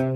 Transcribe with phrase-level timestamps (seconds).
[0.00, 0.06] Har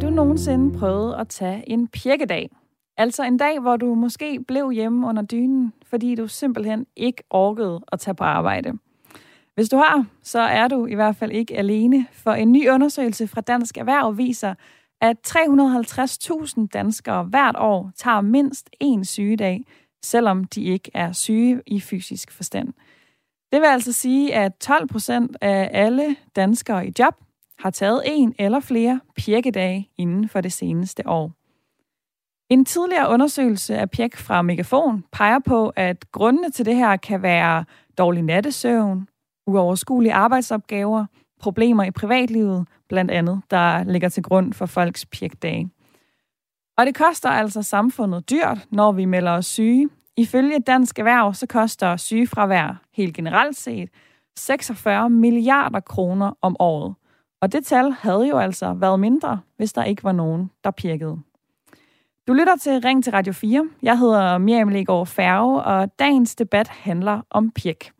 [0.00, 2.50] du nogensinde prøvet at tage en pirkedag?
[2.96, 7.80] Altså en dag, hvor du måske blev hjemme under dynen, fordi du simpelthen ikke orkede
[7.92, 8.72] at tage på arbejde.
[9.54, 13.26] Hvis du har, så er du i hvert fald ikke alene, for en ny undersøgelse
[13.26, 14.54] fra Dansk Erhverv viser,
[15.00, 19.64] at 350.000 danskere hvert år tager mindst én sygedag,
[20.04, 22.68] selvom de ikke er syge i fysisk forstand.
[23.52, 27.14] Det vil altså sige, at 12 procent af alle danskere i job
[27.58, 31.32] har taget en eller flere pirkedage inden for det seneste år.
[32.50, 37.22] En tidligere undersøgelse af pjek fra Megafon peger på, at grundene til det her kan
[37.22, 37.64] være
[37.98, 39.08] dårlig nattesøvn,
[39.46, 41.06] uoverskuelige arbejdsopgaver,
[41.40, 45.70] problemer i privatlivet, blandt andet, der ligger til grund for folks pjekdage.
[46.78, 49.88] Og det koster altså samfundet dyrt, når vi melder os syge.
[50.16, 53.88] Ifølge Dansk Erhverv, så koster sygefravær helt generelt set
[54.36, 56.94] 46 milliarder kroner om året.
[57.40, 61.18] Og det tal havde jo altså været mindre, hvis der ikke var nogen, der pirkede.
[62.28, 63.68] Du lytter til Ring til Radio 4.
[63.82, 67.90] Jeg hedder Miriam Legaard Færge, og dagens debat handler om pirk.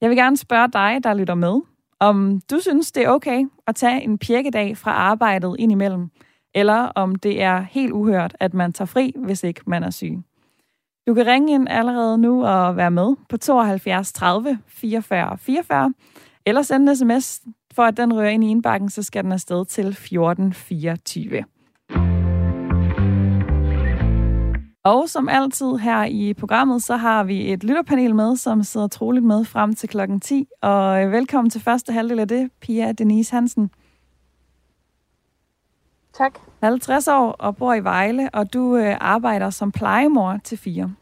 [0.00, 1.60] Jeg vil gerne spørge dig, der lytter med,
[2.00, 6.10] om du synes, det er okay at tage en pirkedag fra arbejdet indimellem,
[6.54, 10.18] eller om det er helt uhørt, at man tager fri, hvis ikke man er syg.
[11.06, 15.94] Du kan ringe ind allerede nu og være med på 72 30 44 44,
[16.46, 17.40] eller sende en sms.
[17.74, 21.44] For at den rører ind i indbakken, så skal den afsted til 1424.
[24.84, 29.24] Og som altid her i programmet, så har vi et lytterpanel med, som sidder troligt
[29.24, 30.46] med frem til klokken 10.
[30.62, 33.70] Og velkommen til første halvdel af det, Pia Denise Hansen.
[36.14, 36.32] Tak.
[36.62, 40.94] 50 år og bor i Vejle, og du øh, arbejder som plejemor til fire.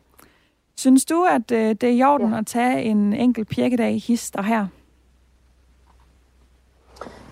[0.77, 2.39] Synes du, at øh, det er i orden ja.
[2.39, 4.67] at tage en enkelt pirkedag hister her?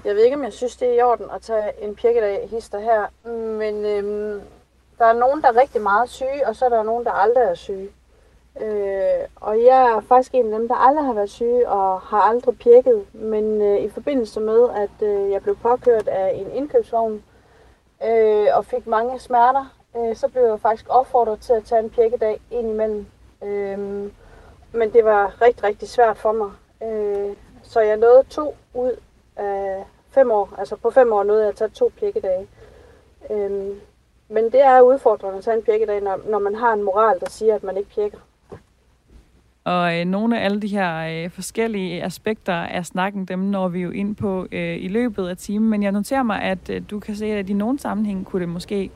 [0.05, 2.81] Jeg ved ikke, om jeg synes, det er i orden at tage en pirkedag hister
[2.81, 4.41] her, men øhm,
[4.99, 7.43] der er nogen, der er rigtig meget syge, og så er der nogen, der aldrig
[7.43, 7.89] er syge.
[8.61, 12.21] Øh, og jeg er faktisk en af dem, der aldrig har været syge og har
[12.21, 13.05] aldrig pirket.
[13.13, 17.23] Men øh, i forbindelse med, at øh, jeg blev påkørt af en indkøbsvogn
[18.05, 21.91] øh, og fik mange smerter, øh, så blev jeg faktisk opfordret til at tage en
[21.91, 23.07] pjekkedag ind imellem.
[23.43, 23.79] Øh,
[24.73, 26.51] men det var rigtig, rigtig svært for mig.
[26.83, 28.97] Øh, så jeg nåede to ud
[29.37, 30.55] af fem år.
[30.59, 32.49] Altså på fem år nåede jeg at tage to pjekkedage.
[33.31, 33.77] Øh,
[34.29, 37.31] men det er udfordrende at tage en pjekkedag, når, når man har en moral, der
[37.31, 38.19] siger, at man ikke pjekker.
[39.71, 43.81] Og øh, nogle af alle de her øh, forskellige aspekter af snakken, dem når vi
[43.81, 45.71] jo ind på øh, i løbet af timen.
[45.71, 48.49] Men jeg noterer mig, at øh, du kan se, at i nogle sammenhæng kunne det
[48.49, 48.91] måske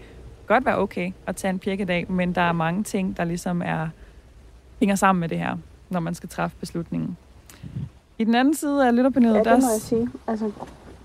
[0.47, 3.89] godt være okay at tage en pjekkedag, men der er mange ting, der ligesom er
[4.81, 5.57] hænger sammen med det her,
[5.91, 7.17] når man skal træffe beslutningen.
[8.19, 10.09] I den anden side af lytterpanelet, ja, der, må jeg sige.
[10.27, 10.51] Altså,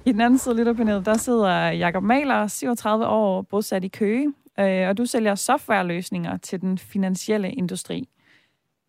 [0.05, 4.33] i den anden side af lytterpanelet, der sidder Jakob Maler, 37 år, bosat i Køge,
[4.59, 8.09] øh, og du sælger softwareløsninger til den finansielle industri.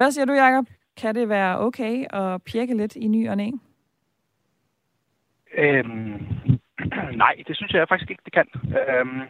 [0.00, 0.66] Hvad siger du, Jakob?
[1.00, 3.50] Kan det være okay at pirke lidt i ny og næ?
[5.54, 6.26] Øhm,
[7.24, 8.46] nej, det synes jeg faktisk ikke, det kan.
[8.88, 9.20] Øhm,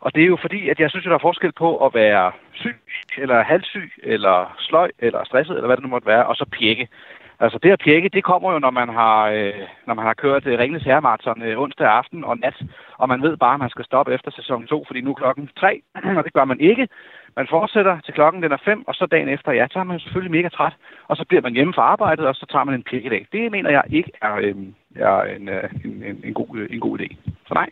[0.00, 2.32] og det er jo fordi, at jeg synes, at der er forskel på at være
[2.52, 2.76] syg,
[3.18, 6.88] eller halvsyg, eller sløj, eller stresset, eller hvad det nu måtte være, og så pirke.
[7.40, 9.52] Altså det at pjekke, det kommer jo, når man har, øh,
[9.86, 12.62] når man har kørt øh, Ringnes Herremarathon øh, onsdag aften og nat,
[12.98, 15.48] og man ved bare, at man skal stoppe efter sæson 2, fordi nu er klokken
[15.58, 15.80] 3,
[16.18, 16.88] og det gør man ikke.
[17.36, 20.00] Man fortsætter til klokken den er 5, og så dagen efter, ja, så er man
[20.00, 20.72] selvfølgelig mega træt,
[21.08, 23.26] og så bliver man hjemme fra arbejdet, og så tager man en pjekkedag.
[23.32, 24.54] Det mener jeg ikke er, øh,
[24.96, 27.16] er en, øh, en, en, en, god, øh, en god idé.
[27.48, 27.68] Så nej.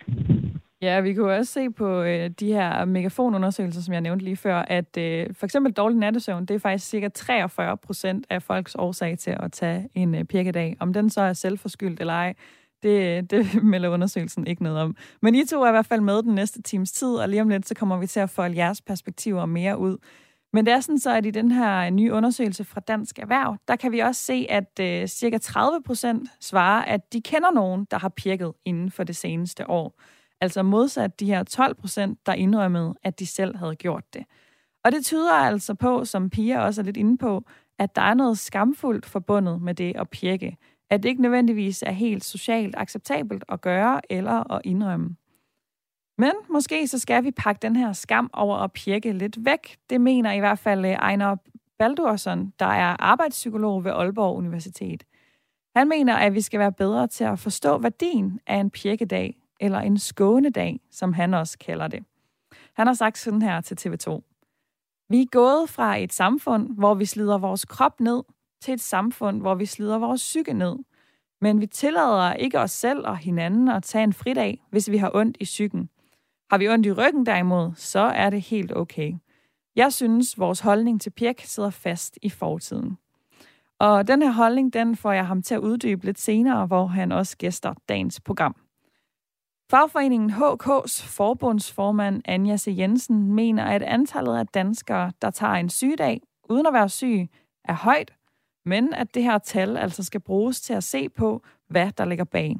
[0.84, 4.56] Ja, vi kunne også se på øh, de her megafonundersøgelser, som jeg nævnte lige før,
[4.56, 9.18] at øh, for eksempel dårlig nattesøvn, det er faktisk cirka 43 procent af folks årsag
[9.18, 10.76] til at tage en øh, pirkedag.
[10.80, 12.34] Om den så er selvforskyldt eller ej,
[12.82, 14.96] det, øh, det melder undersøgelsen ikke noget om.
[15.22, 17.48] Men I to er i hvert fald med den næste times tid, og lige om
[17.48, 19.96] lidt, så kommer vi til at folde jeres perspektiver mere ud.
[20.52, 23.56] Men det er sådan så, at i den her øh, nye undersøgelse fra Dansk Erhverv,
[23.68, 27.86] der kan vi også se, at øh, cirka 30 procent svarer, at de kender nogen,
[27.90, 30.00] der har pirket inden for det seneste år.
[30.44, 34.24] Altså modsat de her 12 procent, der indrømmede, at de selv havde gjort det.
[34.84, 37.44] Og det tyder altså på, som Pia også er lidt inde på,
[37.78, 40.56] at der er noget skamfuldt forbundet med det at pjekke.
[40.90, 45.16] At det ikke nødvendigvis er helt socialt acceptabelt at gøre eller at indrømme.
[46.18, 49.76] Men måske så skal vi pakke den her skam over at pjekke lidt væk.
[49.90, 51.36] Det mener i hvert fald øh, Ejner
[51.78, 55.04] Baldursson, der er arbejdspsykolog ved Aalborg Universitet.
[55.76, 59.78] Han mener, at vi skal være bedre til at forstå værdien af en pjekkedag, eller
[59.78, 62.04] en skånedag, som han også kalder det.
[62.74, 64.20] Han har sagt sådan her til TV2.
[65.08, 68.22] Vi er gået fra et samfund, hvor vi slider vores krop ned,
[68.60, 70.76] til et samfund, hvor vi slider vores psyke ned.
[71.40, 75.10] Men vi tillader ikke os selv og hinanden at tage en fridag, hvis vi har
[75.14, 75.88] ondt i psyken.
[76.50, 79.12] Har vi ondt i ryggen derimod, så er det helt okay.
[79.76, 82.98] Jeg synes, vores holdning til Pirk sidder fast i fortiden.
[83.78, 87.12] Og den her holdning, den får jeg ham til at uddybe lidt senere, hvor han
[87.12, 88.56] også gæster dagens program.
[89.74, 92.74] Fagforeningen HK's forbundsformand Anja C.
[92.78, 97.28] Jensen mener, at antallet af danskere, der tager en sygedag uden at være syg,
[97.64, 98.14] er højt,
[98.64, 102.24] men at det her tal altså skal bruges til at se på, hvad der ligger
[102.24, 102.56] bag.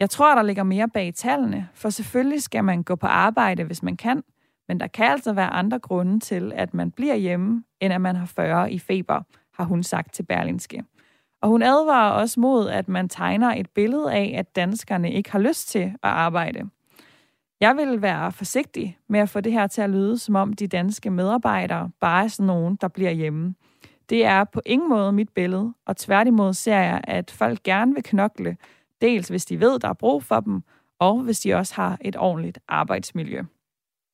[0.00, 3.82] Jeg tror, der ligger mere bag tallene, for selvfølgelig skal man gå på arbejde, hvis
[3.82, 4.22] man kan,
[4.68, 8.16] men der kan altså være andre grunde til, at man bliver hjemme, end at man
[8.16, 9.22] har 40 i feber,
[9.54, 10.84] har hun sagt til Berlinske.
[11.42, 15.38] Og hun advarer også mod, at man tegner et billede af, at danskerne ikke har
[15.38, 16.70] lyst til at arbejde.
[17.60, 20.66] Jeg vil være forsigtig med at få det her til at lyde, som om de
[20.66, 23.54] danske medarbejdere bare er sådan nogen, der bliver hjemme.
[24.08, 28.02] Det er på ingen måde mit billede, og tværtimod ser jeg, at folk gerne vil
[28.02, 28.56] knokle,
[29.00, 30.62] dels hvis de ved, der er brug for dem,
[30.98, 33.42] og hvis de også har et ordentligt arbejdsmiljø,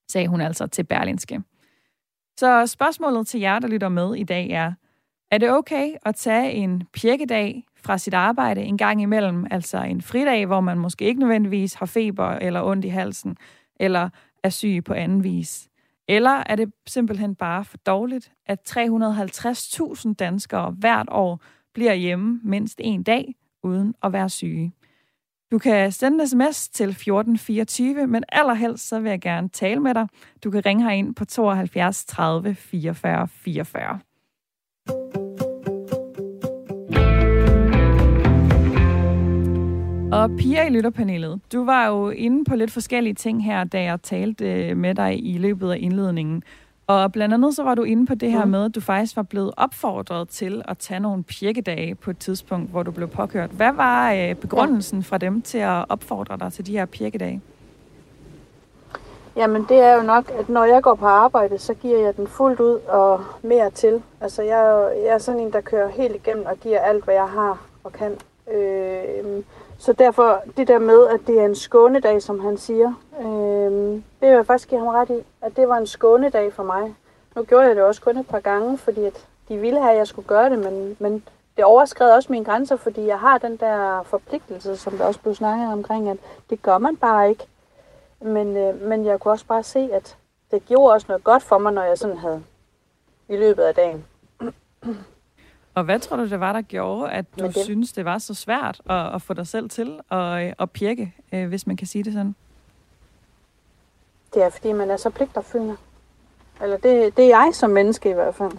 [0.08, 1.42] sagde hun altså til Berlinske.
[2.36, 4.72] Så spørgsmålet til jer, der lytter med i dag er,
[5.32, 10.02] er det okay at tage en pjekkedag fra sit arbejde en gang imellem, altså en
[10.02, 13.36] fridag, hvor man måske ikke nødvendigvis har feber eller ondt i halsen,
[13.80, 14.08] eller
[14.42, 15.68] er syg på anden vis?
[16.08, 21.40] Eller er det simpelthen bare for dårligt, at 350.000 danskere hvert år
[21.74, 24.72] bliver hjemme mindst en dag uden at være syge?
[25.50, 29.94] Du kan sende en sms til 1424, men allerhelst så vil jeg gerne tale med
[29.94, 30.08] dig.
[30.44, 34.00] Du kan ringe herind på 72 30 44 44.
[40.12, 44.02] Og Pia i lytterpanelet, du var jo inde på lidt forskellige ting her, da jeg
[44.02, 46.42] talte øh, med dig i løbet af indledningen.
[46.86, 48.50] Og blandt andet så var du inde på det her mm.
[48.50, 52.70] med, at du faktisk var blevet opfordret til at tage nogle pirkedage på et tidspunkt,
[52.70, 53.50] hvor du blev påkørt.
[53.50, 57.40] Hvad var øh, begrundelsen fra dem til at opfordre dig til de her pirkedage?
[59.36, 62.26] Jamen det er jo nok, at når jeg går på arbejde, så giver jeg den
[62.26, 64.02] fuldt ud og mere til.
[64.20, 67.28] Altså jeg, jeg er sådan en, der kører helt igennem og giver alt, hvad jeg
[67.28, 68.12] har og kan.
[68.54, 69.42] Øh,
[69.82, 73.26] så derfor det der med, at det er en skånedag, som han siger, øh,
[73.92, 76.94] det vil jeg faktisk give ham ret i, at det var en skånedag for mig.
[77.36, 79.98] Nu gjorde jeg det også kun et par gange, fordi at de ville have, at
[79.98, 81.24] jeg skulle gøre det, men, men
[81.56, 85.34] det overskred også mine grænser, fordi jeg har den der forpligtelse, som der også blev
[85.34, 86.16] snakket omkring, at
[86.50, 87.46] det gør man bare ikke.
[88.20, 90.16] Men, øh, men jeg kunne også bare se, at
[90.50, 92.42] det gjorde også noget godt for mig, når jeg sådan havde
[93.28, 94.04] i løbet af dagen.
[95.74, 97.56] Og hvad tror du, det var, der gjorde, at du det...
[97.56, 101.48] synes, det var så svært at, at få dig selv til at, at pirke, øh,
[101.48, 102.34] hvis man kan sige det sådan?
[104.34, 105.76] Det er, fordi man er så pligtopfyldende.
[106.62, 108.52] Eller det, det er jeg som menneske i hvert fald.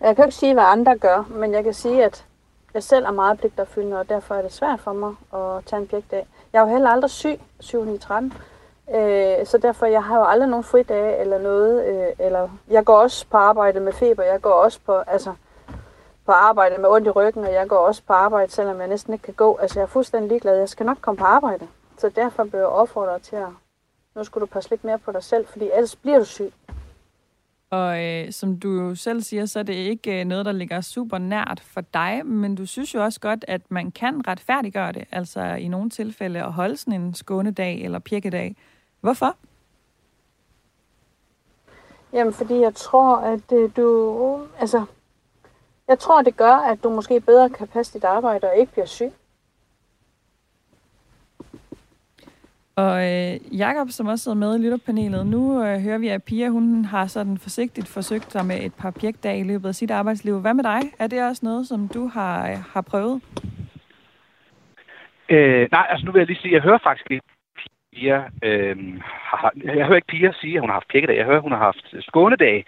[0.00, 2.24] Jeg kan ikke sige, hvad andre gør, men jeg kan sige, at
[2.74, 5.88] jeg selv er meget pligtopfyldende, og derfor er det svært for mig at tage en
[5.88, 6.26] pligtdag.
[6.52, 8.32] Jeg er jo heller aldrig syg 7 13,
[8.94, 11.86] øh, så derfor jeg har jo aldrig nogen fridage eller noget.
[11.86, 15.34] Øh, eller jeg går også på arbejde med feber, jeg går også på, altså,
[16.28, 19.12] på arbejde med ondt i ryggen, og jeg går også på arbejde, selvom jeg næsten
[19.12, 19.56] ikke kan gå.
[19.56, 20.58] Altså, jeg er fuldstændig ligeglad.
[20.58, 21.68] Jeg skal nok komme på arbejde.
[21.98, 23.48] Så derfor blev jeg opfordret til at,
[24.14, 26.52] nu skulle du passe lidt mere på dig selv, fordi ellers bliver du syg.
[27.70, 30.80] Og øh, som du jo selv siger, så er det ikke øh, noget, der ligger
[30.80, 35.04] super nært for dig, men du synes jo også godt, at man kan retfærdiggøre det,
[35.12, 38.56] altså i nogle tilfælde at holde sådan en skånedag eller pirkedag.
[39.00, 39.36] Hvorfor?
[42.12, 44.40] Jamen, fordi jeg tror, at øh, du...
[44.60, 44.84] Altså,
[45.88, 48.86] jeg tror, det gør, at du måske bedre kan passe dit arbejde og ikke bliver
[48.86, 49.12] syg.
[52.76, 56.48] Og øh, Jakob, som også sidder med i lytterpanelet, nu øh, hører vi, at Pia
[56.48, 60.40] hun har sådan forsigtigt forsøgt sig med et par pjekdage i løbet af sit arbejdsliv.
[60.40, 60.80] Hvad med dig?
[60.98, 63.22] Er det også noget, som du har, øh, har prøvet?
[65.28, 67.24] Øh, nej, altså nu vil jeg lige sige, jeg hører faktisk ikke
[67.92, 71.18] Pia, øh, har, jeg hører ikke Pia sige, at hun har haft pjekkedage.
[71.18, 72.64] Jeg hører, at hun har haft skånedag.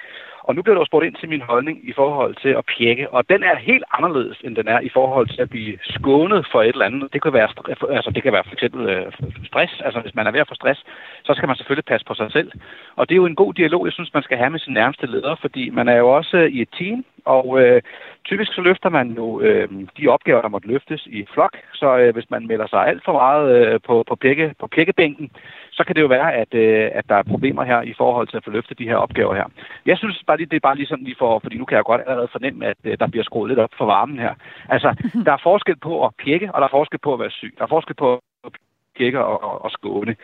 [0.50, 3.28] Og nu bliver der spurgt ind til min holdning i forhold til at pjekke, og
[3.33, 6.69] den er helt anderledes, end den er i forhold til at blive skånet for et
[6.69, 7.12] eller andet.
[7.12, 7.49] Det kan være,
[7.97, 9.12] altså det kan være for eksempel øh,
[9.50, 10.80] stress, altså hvis man er ved at få stress,
[11.25, 12.50] så skal man selvfølgelig passe på sig selv.
[12.97, 15.07] Og det er jo en god dialog, jeg synes, man skal have med sin nærmeste
[15.07, 17.83] leder, fordi man er jo også i et team, og øh,
[18.25, 21.57] typisk så løfter man jo øh, de opgaver, der måtte løftes i flok.
[21.75, 25.31] Så øh, hvis man melder sig alt for meget øh, på, på, pjekke, på pjekkebænken,
[25.73, 28.37] så kan det jo være, at, øh, at der er problemer her i forhold til
[28.37, 29.45] at få løftet de her opgaver her.
[29.87, 32.00] Jeg synes bare, det er bare lige sådan lige for, fordi nu kan jeg godt
[32.07, 34.35] allerede fornemme, at øh, der bliver skruet lidt op for varmen her.
[34.69, 34.89] Altså,
[35.27, 37.55] der er forskel på at pjekke, og der er forskel på at være syg.
[37.59, 38.53] Der er forskel på at
[38.99, 40.17] pjekke og, og, og skåne.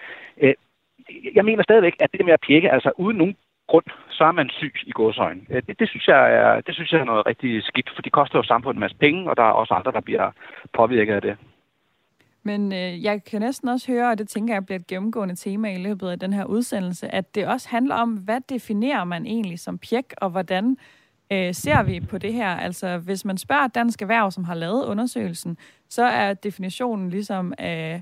[0.42, 0.54] Øh,
[1.34, 4.50] jeg mener stadigvæk, at det med at pjekke, altså uden nogen grund, så er man
[4.50, 5.46] syg i godsøjen.
[5.50, 8.12] Øh, det, det, synes jeg er, det synes jeg er noget rigtig skidt, for det
[8.12, 10.30] koster jo samfundet en masse penge, og der er også andre, der bliver
[10.72, 11.36] påvirket af det.
[12.42, 15.74] Men øh, jeg kan næsten også høre, og det tænker jeg bliver et gennemgående tema
[15.74, 19.58] i løbet af den her udsendelse, at det også handler om, hvad definerer man egentlig
[19.58, 20.76] som pjek, og hvordan
[21.32, 22.48] øh, ser vi på det her?
[22.48, 25.58] Altså, hvis man spørger Dansk Erhverv, som har lavet undersøgelsen,
[25.88, 28.00] så er definitionen ligesom, øh,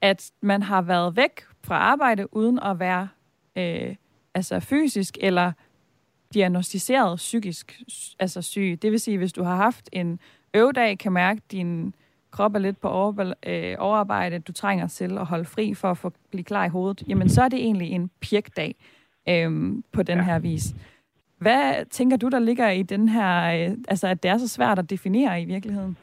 [0.00, 3.08] at man har været væk fra arbejde uden at være
[3.56, 3.94] øh,
[4.36, 5.52] altså fysisk eller
[6.34, 7.80] diagnostiseret psykisk
[8.18, 8.78] altså syg.
[8.82, 10.20] Det vil sige, hvis du har haft en
[10.54, 11.94] øvedag, kan mærke, at din
[12.30, 15.98] krop er lidt på over, øh, overarbejde, du trænger til at holde fri for at
[15.98, 18.74] få, blive klar i hovedet, jamen så er det egentlig en pirkdag
[19.28, 19.50] øh,
[19.92, 20.24] på den ja.
[20.24, 20.74] her vis.
[21.38, 24.78] Hvad tænker du, der ligger i den her, øh, altså at det er så svært
[24.78, 25.96] at definere i virkeligheden?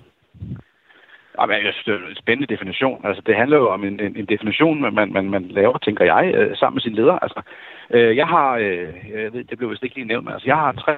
[1.40, 3.06] Jamen, jeg synes, det er en spændende definition.
[3.06, 6.34] Altså, det handler jo om en, en, en definition, man, man, man laver, tænker jeg,
[6.36, 7.18] øh, sammen med sin leder.
[7.20, 7.42] Altså,
[7.90, 10.58] øh, jeg har, øh, jeg ved, det blev vist ikke lige nævnt, men altså, jeg
[10.58, 10.94] har tre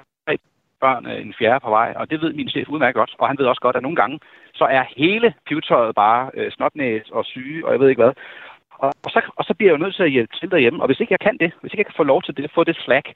[0.79, 3.37] børn, øh, en fjerde på vej, og det ved min chef udmærket godt, og han
[3.37, 4.19] ved også godt, at nogle gange,
[4.53, 8.13] så er hele pivetøjet bare øh, snotnæs og syge, og jeg ved ikke hvad.
[8.83, 10.87] Og, og, så, og så bliver jeg jo nødt til at hjælpe til derhjemme, og
[10.87, 12.77] hvis ikke jeg kan det, hvis ikke jeg kan få lov til det, få det
[12.85, 13.07] slack,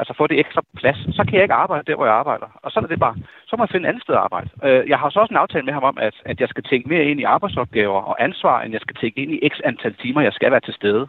[0.00, 2.48] altså få det ekstra plads, så kan jeg ikke arbejde der, hvor jeg arbejder.
[2.62, 3.16] Og så er det bare,
[3.48, 4.50] så må jeg finde et andet sted at arbejde.
[4.64, 6.88] Øh, jeg har så også en aftale med ham om, at, at jeg skal tænke
[6.88, 10.20] mere ind i arbejdsopgaver og ansvar, end jeg skal tænke ind i x antal timer,
[10.20, 11.08] jeg skal være til stede.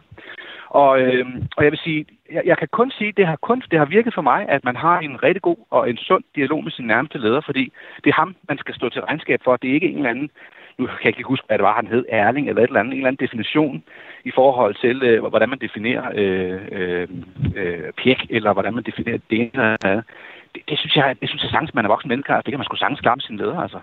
[0.80, 1.26] Og, øh,
[1.56, 4.14] og jeg vil sige, jeg, jeg kan kun sige, det har kun det har virket
[4.14, 7.18] for mig, at man har en rigtig god og en sund dialog med sin nærmeste
[7.18, 7.72] leder, fordi
[8.04, 9.56] det er ham, man skal stå til regnskab for.
[9.56, 10.30] Det er ikke en eller anden
[10.78, 12.92] nu kan jeg ikke huske, hvad det var, han hed, Erling, eller et eller andet,
[12.92, 13.82] en eller anden definition
[14.24, 17.08] i forhold til, øh, hvordan man definerer øh, øh,
[17.56, 19.50] øh, pjek, eller hvordan man definerer det.
[19.86, 20.02] Øh,
[20.54, 22.58] det, det, synes jeg, det synes jeg sagtens, man er voksen mennesker, altså, det kan
[22.58, 23.80] man sgu sagtens klare med sine leder, altså.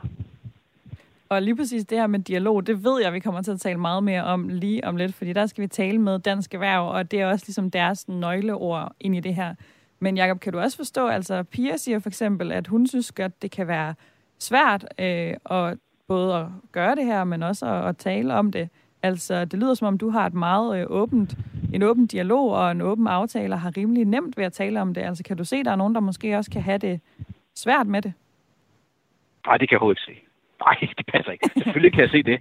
[1.30, 3.80] Og lige præcis det her med dialog, det ved jeg, vi kommer til at tale
[3.80, 7.12] meget mere om lige om lidt, fordi der skal vi tale med Dansk Erhverv, og
[7.12, 9.56] det er også ligesom deres nøgleord ind i det her.
[10.00, 13.42] Men Jakob, kan du også forstå, altså Pia siger for eksempel, at hun synes godt,
[13.42, 13.96] det kan være
[14.40, 18.70] svært øh, at både at gøre det her, men også at, at tale om det.
[19.04, 21.38] Altså, det lyder som om, du har et meget øh, åbent,
[21.74, 24.94] en åben dialog og en åben aftale, og har rimelig nemt ved at tale om
[24.94, 25.02] det.
[25.02, 27.00] Altså, kan du se, der er nogen, der måske også kan have det
[27.56, 28.14] svært med det?
[29.46, 30.29] Nej, det kan jeg overhovedet ikke se.
[30.66, 31.50] Nej, det passer ikke.
[31.58, 32.40] Selvfølgelig kan jeg se det.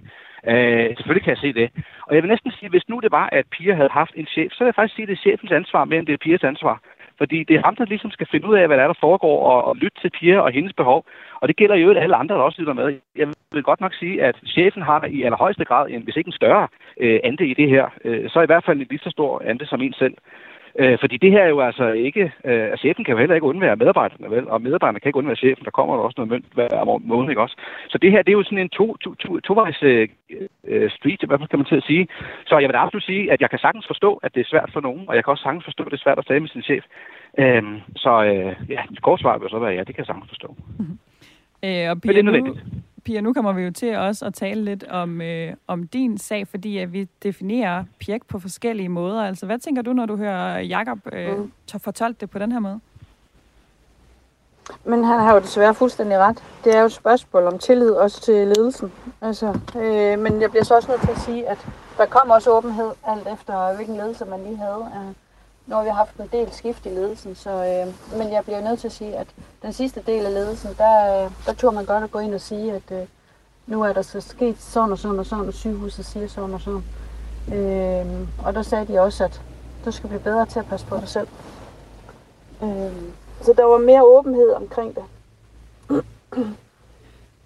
[0.51, 1.67] Øh, selvfølgelig kan jeg se det.
[2.07, 4.51] Og jeg vil næsten sige, hvis nu det var, at piger havde haft en chef,
[4.51, 6.43] så vil jeg faktisk sige, at det er chefens ansvar mere end det er pigers
[6.43, 6.81] ansvar.
[7.21, 9.37] Fordi det er ham, der ligesom skal finde ud af, hvad der er, der foregår,
[9.51, 11.05] og, og lytte til piger og hendes behov.
[11.41, 12.99] Og det gælder jo alle andre, der også lytter med.
[13.15, 16.41] Jeg vil godt nok sige, at chefen har i allerhøjeste grad, en, hvis ikke en
[16.41, 16.67] større
[16.99, 19.67] øh, andel i det her, øh, så i hvert fald en lige så stor andel
[19.67, 20.13] som en selv.
[20.79, 22.23] Øh, fordi det her er jo altså ikke...
[22.45, 24.47] Øh, altså chefen kan jo heller ikke undvære medarbejderne, vel?
[24.47, 25.65] Og medarbejderne kan ikke undvære chefen.
[25.65, 27.57] Der kommer jo også noget mønt hver måned, ikke også?
[27.89, 30.07] Så det her, det er jo sådan en to, to, to, tovejs øh,
[30.67, 32.07] øh, street, hvad kan man til at sige.
[32.47, 34.81] Så jeg vil absolut sige, at jeg kan sagtens forstå, at det er svært for
[34.81, 36.61] nogen, og jeg kan også sagtens forstå, at det er svært at tale med sin
[36.61, 36.83] chef.
[37.39, 37.63] Øh,
[37.95, 40.55] så øh, ja, kort svar vil så være ja, det kan jeg sagtens forstå.
[40.79, 40.97] Mm-hmm.
[41.65, 42.55] Øh, og Pia, Men det er nødvendigt.
[42.55, 46.17] Nu, Pia, nu kommer vi jo til også at tale lidt om, øh, om din
[46.17, 49.23] sag, fordi at vi definerer pjek på forskellige måder.
[49.23, 51.51] Altså, hvad tænker du, når du hører Jakob øh, mm.
[51.79, 52.79] fortolke det på den her måde?
[54.83, 56.43] Men han har jo desværre fuldstændig ret.
[56.63, 58.91] Det er jo et spørgsmål om tillid også til ledelsen.
[59.21, 62.51] Altså, øh, men jeg bliver så også nødt til at sige, at der kommer også
[62.51, 64.91] åbenhed alt efter, hvilken ledelse man lige havde.
[64.95, 65.15] Øh,
[65.69, 68.79] nu har vi haft en del skift i ledelsen, så, øh, men jeg bliver nødt
[68.79, 69.27] til at sige, at
[69.61, 72.41] den sidste del af ledelsen, der, øh, der turde man godt at gå ind og
[72.41, 73.07] sige, at øh,
[73.67, 76.61] nu er der så sket sådan og sådan og sådan, og sygehuset siger sådan og
[76.61, 76.83] sådan.
[77.53, 79.41] Øh, og der sagde de også, at
[79.85, 81.27] du skal blive bedre til at passe på dig selv.
[82.63, 82.93] Øh,
[83.41, 85.03] så der var mere åbenhed omkring det.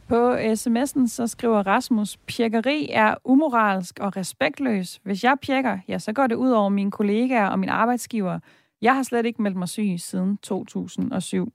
[0.08, 5.00] På sms'en så skriver Rasmus, pjekkeri er umoralsk og respektløs.
[5.04, 8.40] Hvis jeg pjekker, ja, så går det ud over mine kollegaer og min arbejdsgiver.
[8.82, 11.54] Jeg har slet ikke meldt mig syg siden 2007.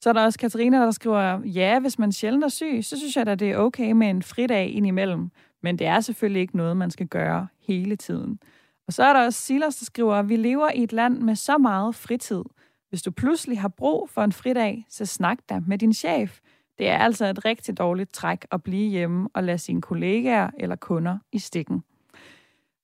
[0.00, 3.16] Så er der også Katarina, der skriver, ja, hvis man sjældent er syg, så synes
[3.16, 5.30] jeg da, det er okay med en fridag indimellem.
[5.62, 8.38] Men det er selvfølgelig ikke noget, man skal gøre hele tiden.
[8.86, 11.58] Og så er der også Silas, der skriver, vi lever i et land med så
[11.58, 12.42] meget fritid.
[12.88, 16.40] Hvis du pludselig har brug for en fridag, så snak da med din chef.
[16.78, 20.76] Det er altså et rigtig dårligt træk at blive hjemme og lade sine kollegaer eller
[20.76, 21.82] kunder i stikken.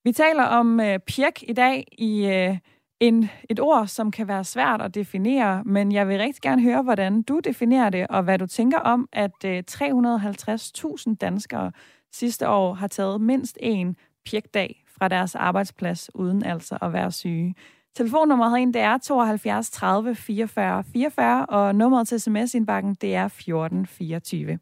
[0.05, 2.59] Vi taler om øh, pjek i dag i øh,
[3.01, 6.83] en, et ord, som kan være svært at definere, men jeg vil rigtig gerne høre,
[6.83, 11.73] hvordan du definerer det, og hvad du tænker om, at øh, 350.000 danskere
[12.13, 13.97] sidste år har taget mindst en
[14.31, 17.55] pjekdag fra deres arbejdsplads, uden altså at være syge.
[17.95, 24.59] Telefonnummeret herinde, det er 72 30 44 44, og nummeret til sms-indbakken, det er 1424.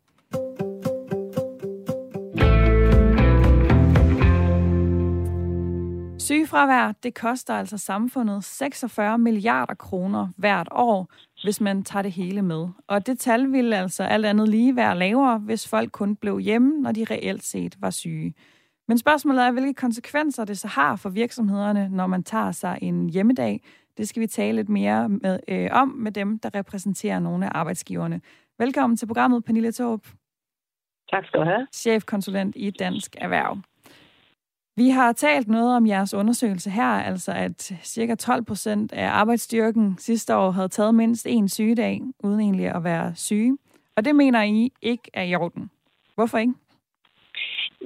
[6.18, 11.08] Sygefravær, det koster altså samfundet 46 milliarder kroner hvert år,
[11.42, 12.68] hvis man tager det hele med.
[12.86, 16.80] Og det tal ville altså alt andet lige være lavere, hvis folk kun blev hjemme,
[16.80, 18.34] når de reelt set var syge.
[18.90, 23.10] Men spørgsmålet er, hvilke konsekvenser det så har for virksomhederne, når man tager sig en
[23.10, 23.62] hjemmedag.
[23.96, 27.50] Det skal vi tale lidt mere med, øh, om med dem, der repræsenterer nogle af
[27.54, 28.20] arbejdsgiverne.
[28.58, 30.00] Velkommen til programmet, Pernille Torp.
[31.10, 31.66] Tak skal du have.
[31.72, 33.58] Chefkonsulent i Dansk Erhverv.
[34.76, 39.98] Vi har talt noget om jeres undersøgelse her, altså at cirka 12 procent af arbejdsstyrken
[39.98, 43.58] sidste år havde taget mindst en sygedag, uden egentlig at være syge.
[43.96, 45.70] Og det mener I ikke er i orden.
[46.14, 46.54] Hvorfor ikke?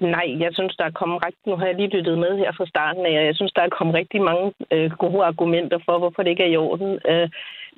[0.00, 1.42] Nej, jeg synes, der er kommet rigtig...
[1.46, 3.76] Nu har jeg lige lyttet med her fra starten af, og jeg synes, der er
[3.78, 7.00] kommet rigtig mange øh, gode argumenter for, hvorfor det ikke er i orden.
[7.08, 7.28] Øh,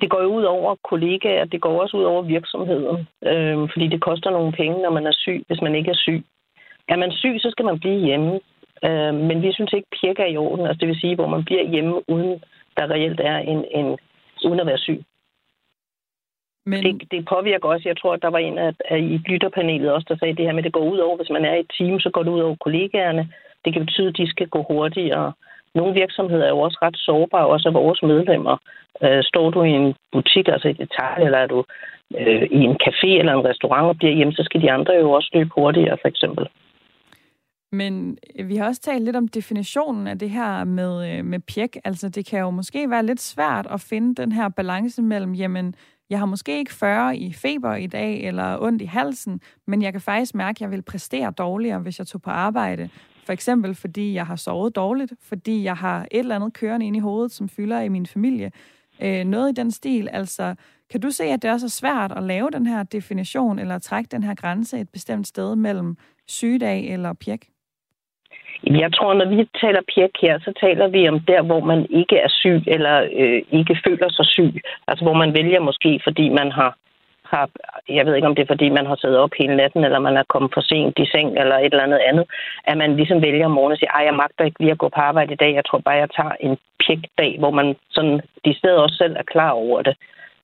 [0.01, 4.01] det går jo ud over kollegaer, det går også ud over virksomheden, øh, fordi det
[4.01, 6.23] koster nogle penge, når man er syg, hvis man ikke er syg.
[6.87, 8.39] Er man syg, så skal man blive hjemme.
[8.85, 10.65] Øh, men vi synes ikke, pirker er i orden.
[10.65, 12.43] Altså det vil sige, hvor man bliver hjemme, uden
[12.77, 13.97] der reelt er en, en
[14.45, 15.01] uden at være syg.
[16.71, 16.83] Men...
[16.83, 20.05] Det, det påvirker også, jeg tror, at der var en af, af i lytterpanelet også,
[20.09, 21.71] der sagde det her med, at det går ud over, hvis man er i et
[21.77, 23.23] team, så går det ud over kollegaerne.
[23.65, 25.33] Det kan betyde, at de skal gå hurtigere.
[25.75, 28.57] Nogle virksomheder er jo også ret sårbare, også af vores medlemmer.
[29.03, 31.63] Øh, står du i en butik, altså i detalje, eller er du
[32.19, 35.11] øh, i en café eller en restaurant og bliver hjemme, så skal de andre jo
[35.11, 36.47] også løbe hurtigere, for eksempel.
[37.71, 41.77] Men vi har også talt lidt om definitionen af det her med, øh, med pjek.
[41.85, 45.75] Altså, det kan jo måske være lidt svært at finde den her balance mellem, jamen,
[46.09, 49.91] jeg har måske ikke 40 i feber i dag, eller ondt i halsen, men jeg
[49.91, 52.89] kan faktisk mærke, at jeg vil præstere dårligere, hvis jeg tog på arbejde.
[53.25, 56.95] For eksempel fordi jeg har sovet dårligt, fordi jeg har et eller andet kørende ind
[56.95, 58.51] i hovedet, som fylder i min familie.
[59.01, 60.09] Øh, noget i den stil.
[60.11, 60.55] Altså,
[60.89, 64.07] kan du se, at det også er svært at lave den her definition, eller trække
[64.07, 65.97] den her grænse et bestemt sted mellem
[66.27, 67.49] sygedag eller pjek?
[68.63, 72.17] Jeg tror, når vi taler pjek her, så taler vi om der, hvor man ikke
[72.17, 74.53] er syg eller øh, ikke føler sig syg.
[74.87, 76.75] Altså hvor man vælger måske, fordi man har,
[77.31, 77.49] har,
[77.89, 80.17] jeg ved ikke om det er, fordi man har siddet op hele natten, eller man
[80.17, 82.25] er kommet for sent i seng, eller et eller andet andet,
[82.63, 84.89] at man ligesom vælger om morgenen og siger, ej, jeg magter ikke lige at gå
[84.89, 88.57] på arbejde i dag, jeg tror bare, jeg tager en pjekdag, hvor man sådan, de
[88.57, 89.95] steder også selv er klar over det.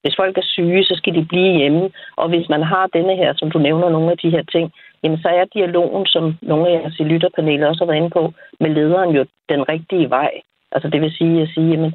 [0.02, 3.34] Hvis folk er syge, så skal de blive hjemme, og hvis man har denne her,
[3.36, 6.74] som du nævner, nogle af de her ting, jamen så er dialogen, som nogle af
[6.74, 10.32] jeres i lytterpanelet også har været inde på, med lederen jo den rigtige vej.
[10.72, 11.94] Altså det vil sige at sige, jamen,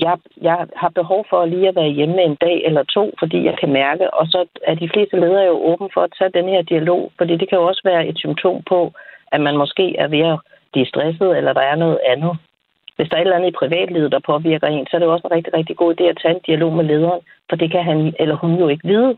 [0.00, 3.56] jeg, jeg har behov for lige at være hjemme en dag eller to, fordi jeg
[3.60, 6.62] kan mærke, og så er de fleste ledere jo åbne for at tage den her
[6.62, 8.92] dialog, fordi det kan jo også være et symptom på,
[9.32, 10.38] at man måske er ved at
[10.72, 12.36] blive stresset, eller der er noget andet.
[12.96, 15.12] Hvis der er et eller andet i privatlivet, der påvirker en, så er det jo
[15.12, 17.84] også en rigtig, rigtig god idé at tage en dialog med lederen, for det kan
[17.84, 19.16] han eller hun jo ikke vide.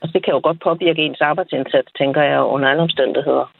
[0.00, 3.52] Og det kan jo godt påvirke ens arbejdsindsats, tænker jeg, under alle omstændigheder.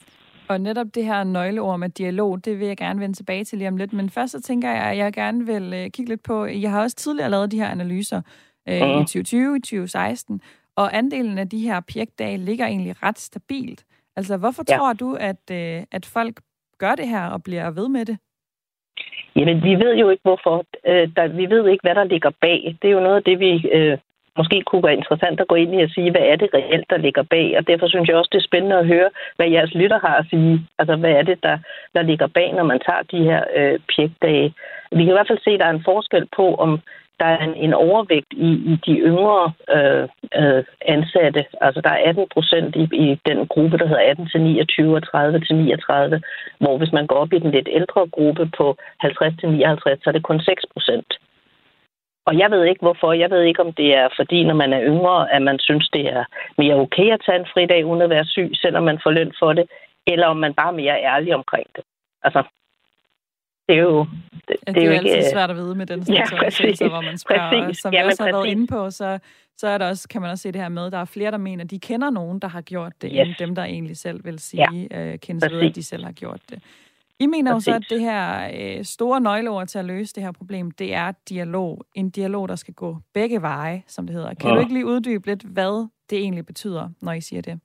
[0.48, 3.68] Og netop det her nøgleord med dialog, det vil jeg gerne vende tilbage til lige
[3.68, 3.92] om lidt.
[3.92, 6.82] Men først så tænker jeg, at jeg gerne vil øh, kigge lidt på, jeg har
[6.82, 8.22] også tidligere lavet de her analyser
[8.68, 9.00] øh, mm.
[9.00, 10.40] i 2020, i 2016,
[10.76, 13.84] og andelen af de her pjekdage ligger egentlig ret stabilt.
[14.16, 14.76] Altså, hvorfor ja.
[14.76, 16.40] tror du, at, øh, at folk
[16.78, 18.18] gør det her og bliver ved med det?
[19.36, 20.64] Jamen, vi ved jo ikke, hvorfor.
[20.86, 22.76] Øh, der, vi ved ikke, hvad der ligger bag.
[22.82, 23.98] Det er jo noget af det, vi øh,
[24.38, 26.96] måske kunne være interessant at gå ind i og sige, hvad er det reelt, der
[26.96, 27.54] ligger bag.
[27.58, 30.26] Og derfor synes jeg også, det er spændende at høre, hvad jeres lytter har at
[30.30, 30.66] sige.
[30.78, 31.58] Altså, hvad er det, der,
[31.94, 34.54] der ligger bag, når man tager de her øh, pjekdage.
[34.92, 36.80] Vi kan i hvert fald se, at der er en forskel på, om
[37.20, 40.08] der er en, en overvægt i, i de yngre øh,
[40.40, 41.44] øh, ansatte.
[41.60, 45.02] Altså der er 18 procent i, i den gruppe, der hedder 18 til 29 og
[45.02, 46.22] 30 til 39,
[46.58, 50.10] hvor hvis man går op i den lidt ældre gruppe på 50 til 59, så
[50.10, 51.14] er det kun 6 procent.
[52.26, 53.12] Og jeg ved ikke hvorfor.
[53.12, 56.06] Jeg ved ikke, om det er fordi, når man er yngre, at man synes, det
[56.06, 56.24] er
[56.58, 59.52] mere okay at tage en fridag uden at være syg, selvom man får løn for
[59.52, 59.66] det,
[60.06, 61.84] eller om man bare er mere ærlig omkring det.
[62.22, 62.42] Altså,
[63.68, 64.06] det er jo...
[64.48, 66.78] Det, det, det er jo altid ikke, svært at vide med den slags ja, præcis,
[66.78, 67.50] hvor man spørger.
[67.50, 68.34] Præcis, som vi også har præcis.
[68.34, 69.18] været inde på, så,
[69.56, 71.38] så er der også, kan man også se det her med, der er flere, der
[71.38, 73.20] mener, de kender nogen, der har gjort det, yes.
[73.20, 76.12] end dem, der egentlig selv vil sige, ja, øh, kendes ved, at de selv har
[76.12, 76.62] gjort det.
[77.20, 80.32] I mener jo så, at det her øh, store nøgleord til at løse det her
[80.32, 81.84] problem, det er dialog.
[81.94, 84.34] En dialog, der skal gå begge veje, som det hedder.
[84.34, 84.54] Kan ja.
[84.54, 87.60] du ikke lige uddybe lidt, hvad det egentlig betyder, når I siger det?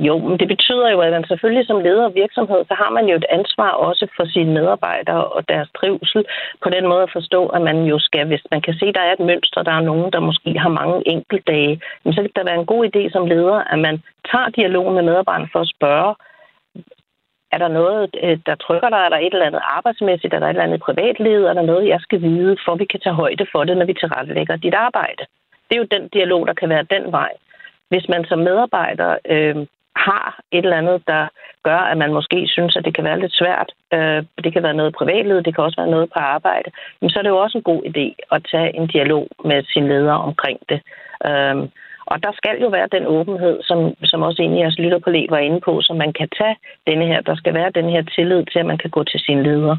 [0.00, 3.06] Jo, men det betyder jo, at man selvfølgelig som leder af virksomhed, så har man
[3.06, 6.24] jo et ansvar også for sine medarbejdere og deres trivsel.
[6.62, 9.00] På den måde at forstå, at man jo skal, hvis man kan se, at der
[9.00, 12.60] er et mønster, der er nogen, der måske har mange enkeltdage, så kan det være
[12.60, 16.14] en god idé som leder, at man tager dialog med medarbejderne for at spørge,
[17.52, 18.98] er der noget, øh, der trykker dig?
[18.98, 20.34] Er der et eller andet arbejdsmæssigt?
[20.34, 21.44] Er der et eller andet privatliv?
[21.44, 23.94] Er der noget, jeg skal vide, for vi kan tage højde for det, når vi
[23.94, 25.22] tilrettelægger dit arbejde?
[25.66, 27.32] Det er jo den dialog, der kan være den vej.
[27.88, 29.56] Hvis man som medarbejder øh,
[29.96, 31.28] har et eller andet, der
[31.62, 33.72] gør, at man måske synes, at det kan være lidt svært.
[33.94, 36.70] Øh, det kan være noget privatliv, det kan også være noget på arbejde.
[37.00, 39.88] Men så er det jo også en god idé at tage en dialog med sin
[39.88, 40.80] leder omkring det.
[41.26, 41.56] Øh,
[42.06, 45.38] og der skal jo være den åbenhed, som, som også en af jeres lytterkolleger var
[45.38, 48.58] inde på, så man kan tage denne her, der skal være den her tillid til,
[48.58, 49.76] at man kan gå til sin leder.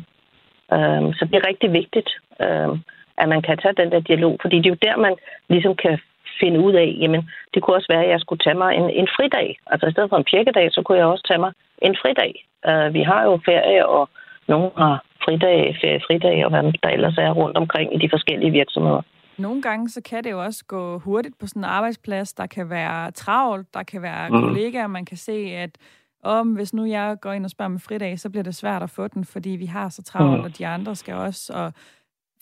[0.73, 2.09] Øhm, så det er rigtig vigtigt,
[2.41, 2.75] øhm,
[3.17, 5.15] at man kan tage den der dialog, fordi det er jo der, man
[5.49, 5.99] ligesom kan
[6.39, 9.07] finde ud af, jamen, det kunne også være, at jeg skulle tage mig en, en
[9.15, 9.57] fridag.
[9.67, 12.33] Altså i stedet for en pjekkedag, så kunne jeg også tage mig en fridag.
[12.69, 14.09] Øh, vi har jo ferie, og
[14.47, 19.01] nogen har fridag, feriefridag, og hvad der ellers er rundt omkring i de forskellige virksomheder.
[19.43, 22.33] Nogle gange så kan det jo også gå hurtigt på sådan en arbejdsplads.
[22.33, 24.41] Der kan være travlt, der kan være mm.
[24.41, 25.77] kollegaer, man kan se, at
[26.23, 28.89] om hvis nu jeg går ind og spørger med fridag, så bliver det svært at
[28.89, 30.43] få den, fordi vi har så travlt, mm.
[30.43, 31.73] og de andre skal også, og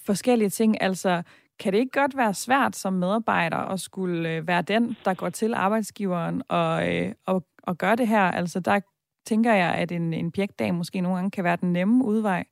[0.06, 0.82] forskellige ting.
[0.82, 1.24] Altså,
[1.60, 5.30] kan det ikke godt være svært som medarbejder at skulle øh, være den, der går
[5.30, 8.32] til arbejdsgiveren og, øh, og, og gør det her?
[8.32, 8.80] Altså, der
[9.26, 12.44] tænker jeg, at en, en pjekdag måske nogle gange kan være den nemme udvej.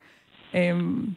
[0.56, 1.16] Øhm,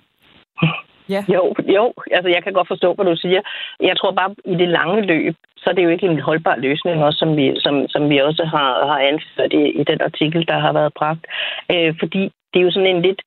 [1.15, 1.23] ja.
[1.35, 1.85] Jo, jo.
[2.17, 3.41] Altså, jeg kan godt forstå, hvad du siger.
[3.81, 7.05] Jeg tror bare, i det lange løb, så er det jo ikke en holdbar løsning,
[7.05, 10.59] også, som, vi, som, som vi også har, har anført i, i den artikel, der
[10.59, 11.25] har været bragt.
[11.73, 13.23] Øh, fordi det er jo sådan en lidt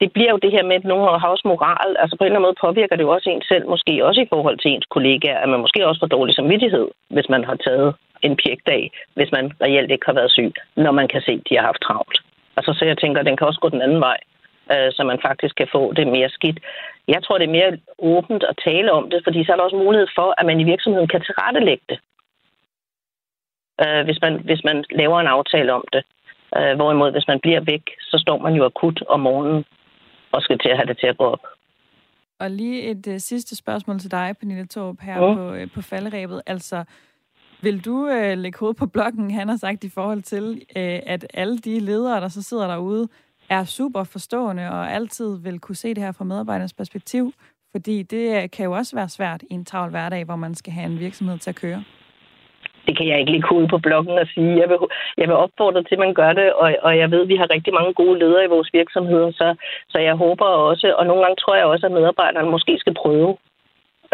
[0.00, 1.96] det bliver jo det her med, at nogen har også moral.
[1.98, 4.30] Altså på en eller anden måde påvirker det jo også en selv, måske også i
[4.32, 7.94] forhold til ens kollegaer, at man måske også får dårlig samvittighed, hvis man har taget
[8.22, 8.82] en pjekdag,
[9.14, 11.82] hvis man reelt ikke har været syg, når man kan se, at de har haft
[11.82, 12.18] travlt.
[12.56, 14.18] Altså så jeg tænker, at den kan også gå den anden vej,
[14.72, 16.58] øh, så man faktisk kan få det mere skidt.
[17.08, 19.76] Jeg tror, det er mere åbent at tale om det, fordi så er der også
[19.76, 21.98] mulighed for, at man i virksomheden kan tilrettelægge det,
[23.82, 26.04] øh, hvis, man, hvis man laver en aftale om det.
[26.56, 29.64] Øh, hvorimod, hvis man bliver væk, så står man jo akut om morgenen
[30.32, 31.44] og skal til at have det til at gå op.
[32.38, 35.34] Og lige et uh, sidste spørgsmål til dig, Pernille Torp, her ja.
[35.34, 36.42] på, uh, på falderæbet.
[36.46, 36.84] Altså,
[37.62, 40.44] vil du uh, lægge hovedet på blokken, han har sagt, i forhold til,
[40.76, 43.08] uh, at alle de ledere, der så sidder derude,
[43.50, 47.32] er super forstående og altid vil kunne se det her fra medarbejdernes perspektiv?
[47.72, 50.86] Fordi det kan jo også være svært i en travl hverdag, hvor man skal have
[50.86, 51.84] en virksomhed til at køre
[52.86, 54.60] det kan jeg ikke lige kode på bloggen og sige.
[54.62, 54.78] Jeg vil,
[55.16, 57.50] jeg vil opfordre til, at man gør det, og, og jeg ved, at vi har
[57.50, 59.54] rigtig mange gode ledere i vores virksomheder, så,
[59.88, 63.36] så jeg håber også, og nogle gange tror jeg også, at medarbejderne måske skal prøve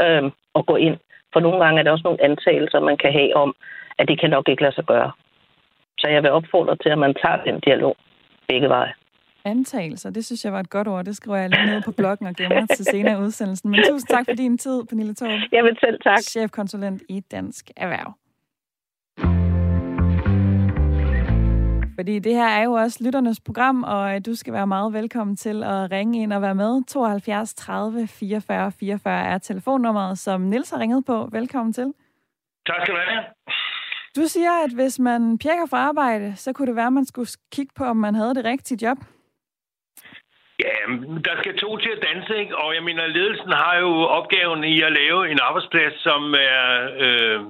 [0.00, 0.24] øh,
[0.58, 0.96] at gå ind.
[1.32, 3.54] For nogle gange er der også nogle antagelser, man kan have om,
[3.98, 5.10] at det kan nok ikke lade sig gøre.
[5.98, 7.96] Så jeg vil opfordre til, at man tager den dialog
[8.48, 8.92] begge veje.
[9.44, 11.04] Antagelser, det synes jeg var et godt ord.
[11.04, 13.70] Det skriver jeg lige ned på bloggen og gemmer til senere udsendelsen.
[13.70, 15.28] Men tusind tak for din tid, Pernille Torp.
[15.28, 16.18] Vil selv tak.
[16.18, 18.12] Chefkonsulent i Dansk Erhverv.
[21.94, 25.36] Fordi det her er jo også lytternes program, og øh, du skal være meget velkommen
[25.36, 26.84] til at ringe ind og være med.
[26.84, 31.28] 72 30 44 44 er telefonnummeret, som Nils har ringet på.
[31.32, 31.92] Velkommen til.
[32.66, 33.24] Tak skal du have.
[34.16, 37.28] Du siger, at hvis man pjekker for arbejde, så kunne det være, at man skulle
[37.52, 38.98] kigge på, om man havde det rigtige job.
[40.64, 40.74] Ja,
[41.26, 42.58] der skal to til at danse, ikke?
[42.58, 46.64] og jeg mener, ledelsen har jo opgaven i at lave en arbejdsplads, som er
[47.04, 47.40] øh,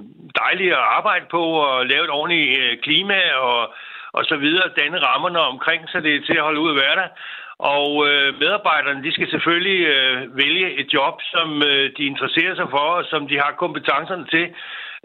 [0.43, 3.73] dejlig at arbejde på, og lave et ordentligt øh, klima, og
[4.17, 7.09] og så videre, danne rammerne omkring, så det er til at holde ud af hverdag.
[7.57, 12.67] Og øh, medarbejderne, de skal selvfølgelig øh, vælge et job, som øh, de interesserer sig
[12.69, 14.45] for, og som de har kompetencerne til,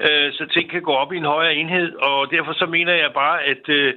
[0.05, 1.95] øh, så ting kan gå op i en højere enhed.
[1.95, 3.95] Og derfor så mener jeg bare, at øh,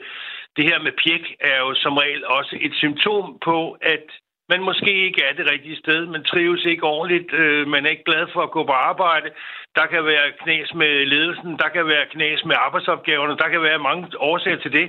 [0.55, 4.05] det her med pjek er jo som regel også et symptom på, at
[4.49, 8.09] man måske ikke er det rigtige sted, man trives ikke ordentligt, øh, man er ikke
[8.09, 9.29] glad for at gå på arbejde,
[9.75, 13.79] der kan være knæs med ledelsen, der kan være knæs med arbejdsopgaverne, der kan være
[13.79, 14.87] mange årsager til det,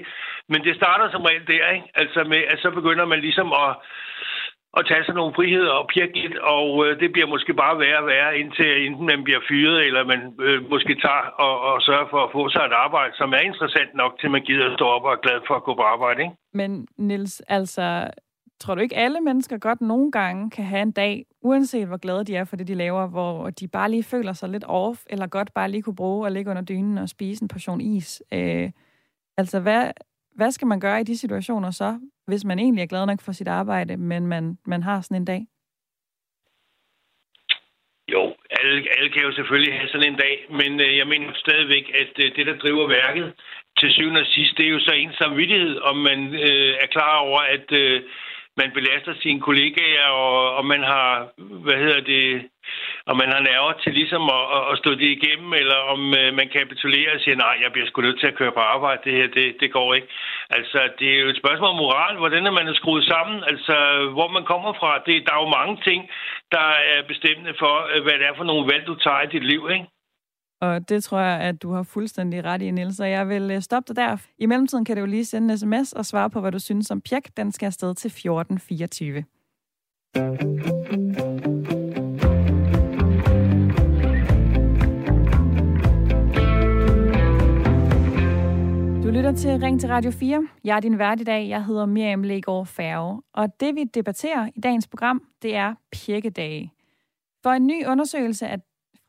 [0.48, 1.87] men det starter som regel der, ikke?
[1.94, 3.72] Altså med, at så begynder man ligesom at,
[4.79, 8.03] at tage sig nogle friheder og pirke lidt, og øh, det bliver måske bare værre
[8.03, 12.09] og værre, indtil enten man bliver fyret, eller man øh, måske tager og, og sørger
[12.11, 14.85] for at få sig et arbejde, som er interessant nok, til man gider at stå
[14.85, 16.35] op og er glad for at gå på arbejde, ikke?
[16.55, 18.11] Men Nils, altså
[18.63, 22.25] Tror du ikke, alle mennesker godt nogle gange kan have en dag, uanset hvor glade
[22.25, 25.27] de er for det, de laver, hvor de bare lige føler sig lidt off, eller
[25.27, 28.23] godt bare lige kunne bruge at ligge under dynen og spise en portion is?
[28.33, 28.71] Øh,
[29.37, 29.91] altså, hvad,
[30.35, 33.33] hvad skal man gøre i de situationer så, hvis man egentlig er glad nok for
[33.33, 35.43] sit arbejde, men man, man har sådan en dag?
[38.13, 41.87] Jo, alle, alle kan jo selvfølgelig have sådan en dag, men øh, jeg mener stadigvæk,
[42.03, 43.33] at øh, det, der driver værket
[43.79, 47.17] til syvende og sidst, det er jo så en samvittighed, om man øh, er klar
[47.17, 48.03] over, at øh,
[48.57, 51.29] man belaster sine kollegaer, og, og man har,
[51.65, 52.49] hvad hedder det,
[53.07, 56.49] og man har nerver til ligesom at, at stå det igennem, eller om øh, man
[56.49, 59.29] kapitulerer og siger, nej, jeg bliver sgu nødt til at køre på arbejde, det her,
[59.38, 60.09] det, det går ikke.
[60.51, 63.75] Altså, det er jo et spørgsmål om moral, hvordan er man er skruet sammen, altså,
[64.17, 65.03] hvor man kommer fra.
[65.07, 66.11] Det, der er jo mange ting,
[66.53, 69.45] der er bestemmende for, øh, hvad det er for nogle valg, du tager i dit
[69.53, 69.87] liv, ikke?
[70.62, 72.96] Og det tror jeg, at du har fuldstændig ret i, Niels.
[72.96, 74.16] så jeg vil øh, stoppe dig der.
[74.38, 77.01] I mellemtiden kan du lige sende en sms og svare på, hvad du synes om
[77.01, 77.37] pjek.
[77.37, 79.25] Den skal afsted til 1424.
[89.05, 90.48] Du lytter til Ring til Radio 4.
[90.64, 91.48] Jeg er din vært i dag.
[91.48, 93.22] Jeg hedder Miriam Legaard Færge.
[93.35, 96.72] Og det vi debatterer i dagens program, det er pjekkedage.
[97.42, 98.59] For en ny undersøgelse af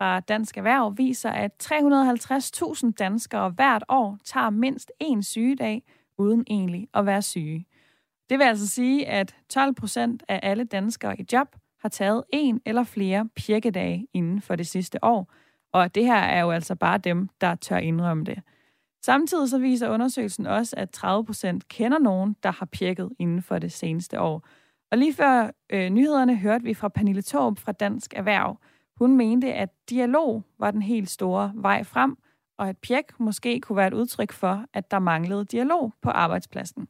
[0.03, 5.83] fra Dansk Erhverv viser, at 350.000 danskere hvert år tager mindst én sygedag
[6.17, 7.65] uden egentlig at være syge.
[8.29, 12.61] Det vil altså sige, at 12 procent af alle danskere i job har taget en
[12.65, 15.33] eller flere pjekkedage inden for det sidste år,
[15.73, 18.41] og det her er jo altså bare dem, der tør indrømme det.
[19.05, 23.59] Samtidig så viser undersøgelsen også, at 30 procent kender nogen, der har pjekket inden for
[23.59, 24.47] det seneste år.
[24.91, 28.57] Og lige før øh, nyhederne hørte vi fra Pernille Torp fra Dansk Erhverv,
[28.99, 32.17] hun mente, at dialog var den helt store vej frem,
[32.57, 36.87] og at pjek måske kunne være et udtryk for, at der manglede dialog på arbejdspladsen.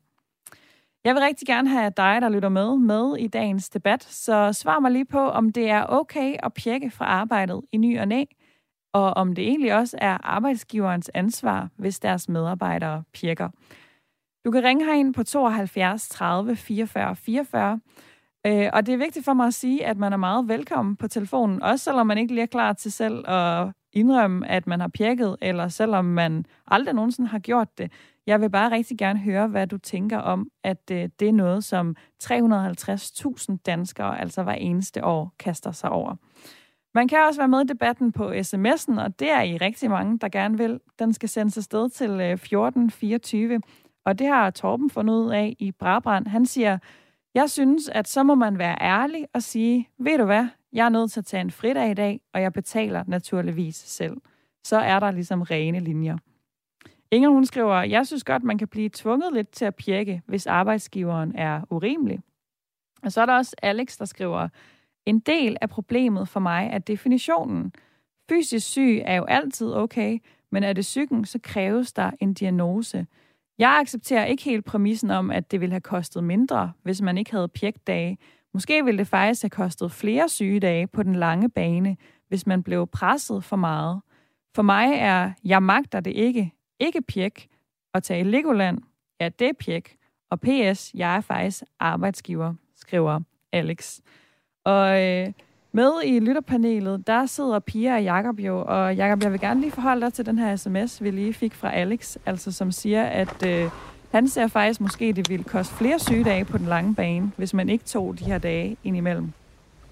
[1.04, 4.80] Jeg vil rigtig gerne have dig, der lytter med, med i dagens debat, så svar
[4.80, 8.26] mig lige på, om det er okay at pjekke fra arbejdet i ny og næ,
[8.94, 13.50] og om det egentlig også er arbejdsgiverens ansvar, hvis deres medarbejdere pjekker.
[14.46, 17.80] Du kan ringe herind på 72 30 44 44,
[18.46, 21.08] Øh, og det er vigtigt for mig at sige, at man er meget velkommen på
[21.08, 24.88] telefonen, også selvom man ikke lige er klar til selv at indrømme, at man har
[24.88, 27.92] pjekket, eller selvom man aldrig nogensinde har gjort det.
[28.28, 31.64] Jeg vil bare rigtig gerne høre, hvad du tænker om, at øh, det er noget,
[31.64, 36.16] som 350.000 danskere, altså hver eneste år, kaster sig over.
[36.96, 40.20] Man kan også være med i debatten på sms'en, og det er I rigtig mange,
[40.20, 40.80] der gerne vil.
[41.00, 43.62] Den skal sendes afsted til øh, 1424,
[44.06, 46.28] og det har Torben fundet ud af i Brabrand.
[46.28, 46.78] Han siger,
[47.34, 50.90] jeg synes, at så må man være ærlig og sige, ved du hvad, jeg er
[50.90, 54.18] nødt til at tage en fridag i dag, og jeg betaler naturligvis selv.
[54.64, 56.18] Så er der ligesom rene linjer.
[57.12, 60.48] Inger, hun skriver, jeg synes godt, man kan blive tvunget lidt til at pjekke, hvis
[60.48, 62.20] arbejdsgiveren er urimelig.
[63.04, 64.48] Og så er der også Alex, der skriver,
[65.06, 67.74] en del af problemet for mig er definitionen.
[68.30, 70.20] Fysisk syg er jo altid okay,
[70.52, 73.08] men er det psyken, så kræves der en diagnose.
[73.58, 77.32] Jeg accepterer ikke helt præmissen om, at det ville have kostet mindre, hvis man ikke
[77.32, 78.18] havde pjekdage.
[78.54, 82.88] Måske ville det faktisk have kostet flere sygedage på den lange bane, hvis man blev
[82.88, 84.02] presset for meget.
[84.56, 87.48] For mig er, jeg magter det ikke, ikke pjek.
[87.94, 88.82] At tage Legoland,
[89.20, 89.96] ja, det er pjek.
[90.30, 93.20] Og PS, jeg er faktisk arbejdsgiver, skriver
[93.52, 94.00] Alex.
[94.66, 95.32] Og øh,
[95.76, 99.72] med i lytterpanelet, der sidder Pia og Jakob jo, og Jakob, jeg vil gerne lige
[99.72, 103.48] forholde dig til den her sms, vi lige fik fra Alex, altså som siger, at
[103.48, 103.70] øh,
[104.12, 107.70] han ser faktisk måske, det ville koste flere sygedage på den lange bane, hvis man
[107.70, 109.34] ikke tog de her dage indimellem.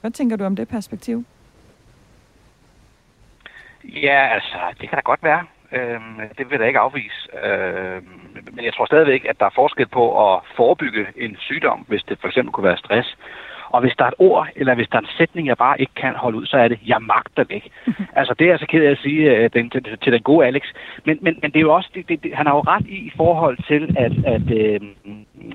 [0.01, 1.25] Hvad tænker du om det perspektiv?
[3.83, 5.45] Ja, altså, det kan da godt være.
[5.71, 7.45] Øhm, det vil jeg da ikke afvise.
[7.45, 12.03] Øhm, men jeg tror stadigvæk, at der er forskel på at forebygge en sygdom, hvis
[12.03, 13.17] det for eksempel kunne være stress,
[13.73, 15.93] og hvis der er et ord, eller hvis der er en sætning, jeg bare ikke
[15.95, 17.69] kan holde ud, så er det, jeg magter det ikke.
[18.19, 20.47] altså, det er jeg så ked af at sige uh, den, til, til den gode
[20.47, 20.63] Alex.
[21.05, 22.95] Men, men, men det er jo også, det, det, det, han har jo ret i
[22.95, 24.87] i forhold til, at, at, uh,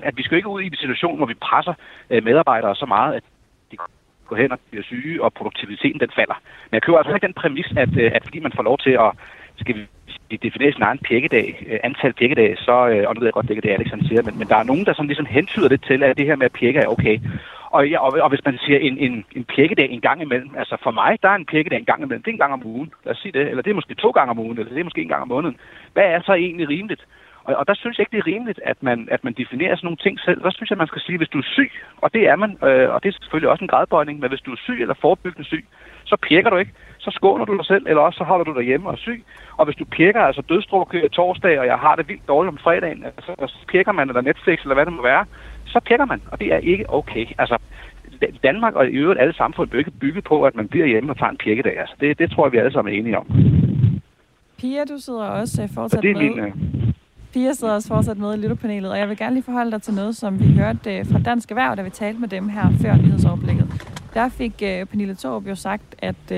[0.03, 1.73] at vi skal ikke ud i en situation, hvor vi presser
[2.09, 3.23] uh, medarbejdere så meget, at
[3.71, 3.77] de
[4.27, 6.37] går hen og bliver syge, og produktiviteten den falder.
[6.69, 9.11] Men jeg køber altså ikke den præmis, at, at fordi man får lov til at
[9.59, 9.81] skal vi
[10.29, 12.71] i definerer sin egen pjekkedag, antal pjekkedage, så,
[13.07, 14.85] og nu ved jeg godt, det er det, Alex siger, men, men der er nogen,
[14.85, 17.19] der sådan ligesom hentyder det til, at det her med at pjekke er okay.
[17.75, 20.77] Og, ja, og, og hvis man siger en, en, en pjekkedag en gang imellem, altså
[20.83, 22.93] for mig, der er en pjekkedag en gang imellem, det er en gang om ugen,
[23.05, 24.83] lad os sige det, eller det er måske to gange om ugen, eller det er
[24.83, 25.57] måske en gang om måneden.
[25.93, 27.05] Hvad er så egentlig rimeligt?
[27.47, 29.85] Og, og der synes jeg ikke, det er rimeligt, at man, at man definerer sådan
[29.87, 30.43] nogle ting selv.
[30.43, 32.89] Der synes jeg, man skal sige, hvis du er syg, og det er man, øh,
[32.93, 35.65] og det er selvfølgelig også en gradbøjning, men hvis du er syg eller forebyggende syg,
[36.05, 36.73] så pjekker du ikke.
[36.97, 39.23] Så skåner du dig selv, eller også så holder du dig hjemme og er syg.
[39.57, 42.57] Og hvis du pjekker, altså dødstruk øh, torsdag, og jeg har det vildt dårligt om
[42.57, 45.25] fredagen, altså, så pjekker man, eller Netflix, eller hvad det må være,
[45.67, 47.25] så pjekker man, og det er ikke okay.
[47.37, 47.57] Altså,
[48.43, 51.29] Danmark og i øvrigt alle samfund bygget, bygget på, at man bliver hjemme og tager
[51.29, 51.79] en pjekkedag.
[51.79, 53.27] Altså, det, det tror jeg, vi alle sammen er enige om.
[54.57, 56.29] Pia, du sidder også øh, fortsat det er med.
[56.29, 56.93] Min, uh...
[57.33, 59.93] Pia sidder også fortsat med i lytterpanelet, og jeg vil gerne lige forholde dig til
[59.93, 62.95] noget, som vi hørte uh, fra Dansk Erhverv, da vi talte med dem her før
[62.95, 63.67] nyhedsoverblikket.
[64.13, 66.37] Der fik uh, Pernille Torp jo sagt, at uh,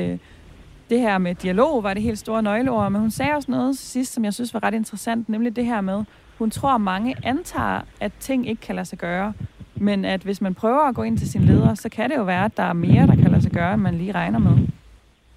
[0.89, 4.13] det her med dialog var det helt store nøgleord, men hun sagde også noget sidst,
[4.13, 6.03] som jeg synes var ret interessant, nemlig det her med,
[6.39, 9.33] hun tror, mange antager, at ting ikke kan lade sig gøre,
[9.75, 12.23] men at hvis man prøver at gå ind til sin leder, så kan det jo
[12.23, 14.67] være, at der er mere, der kan lade sig gøre, end man lige regner med.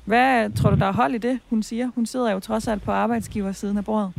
[0.05, 1.89] Hvad tror du, der er hold i det, hun siger?
[1.95, 4.13] Hun sidder jo trods alt på arbejdsgiversiden af bordet.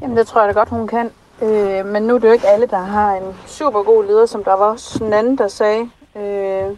[0.00, 1.10] Jamen, det tror jeg da godt, hun kan.
[1.42, 4.44] Øh, men nu er det jo ikke alle, der har en super god leder, som
[4.44, 5.90] der var også en anden, der sagde.
[6.16, 6.76] Øh,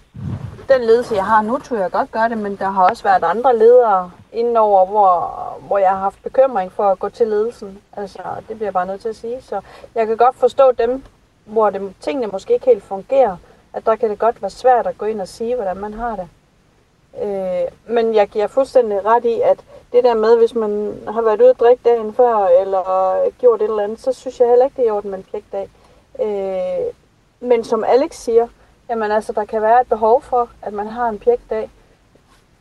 [0.69, 3.25] den ledelse, jeg har nu, tror jeg godt gøre det, men der har også været
[3.25, 7.83] andre ledere indover, hvor, hvor jeg har haft bekymring for at gå til ledelsen.
[7.97, 9.43] Altså, det bliver jeg bare nødt til at sige.
[9.43, 9.61] Så
[9.95, 11.05] jeg kan godt forstå dem,
[11.45, 13.37] hvor det, tingene måske ikke helt fungerer,
[13.73, 16.17] at der kan det godt være svært at gå ind og sige, hvordan man har
[16.17, 16.29] det.
[17.23, 19.59] Øh, men jeg giver fuldstændig ret i, at
[19.93, 23.69] det der med, hvis man har været ude og drikke dagen før, eller gjort et
[23.71, 25.69] eller andet, så synes jeg heller ikke, det er i orden med en pligtdag.
[26.23, 26.95] Øh,
[27.41, 28.49] men som Alex siger,
[28.91, 31.71] jamen altså, der kan være et behov for, at man har en pjekdag.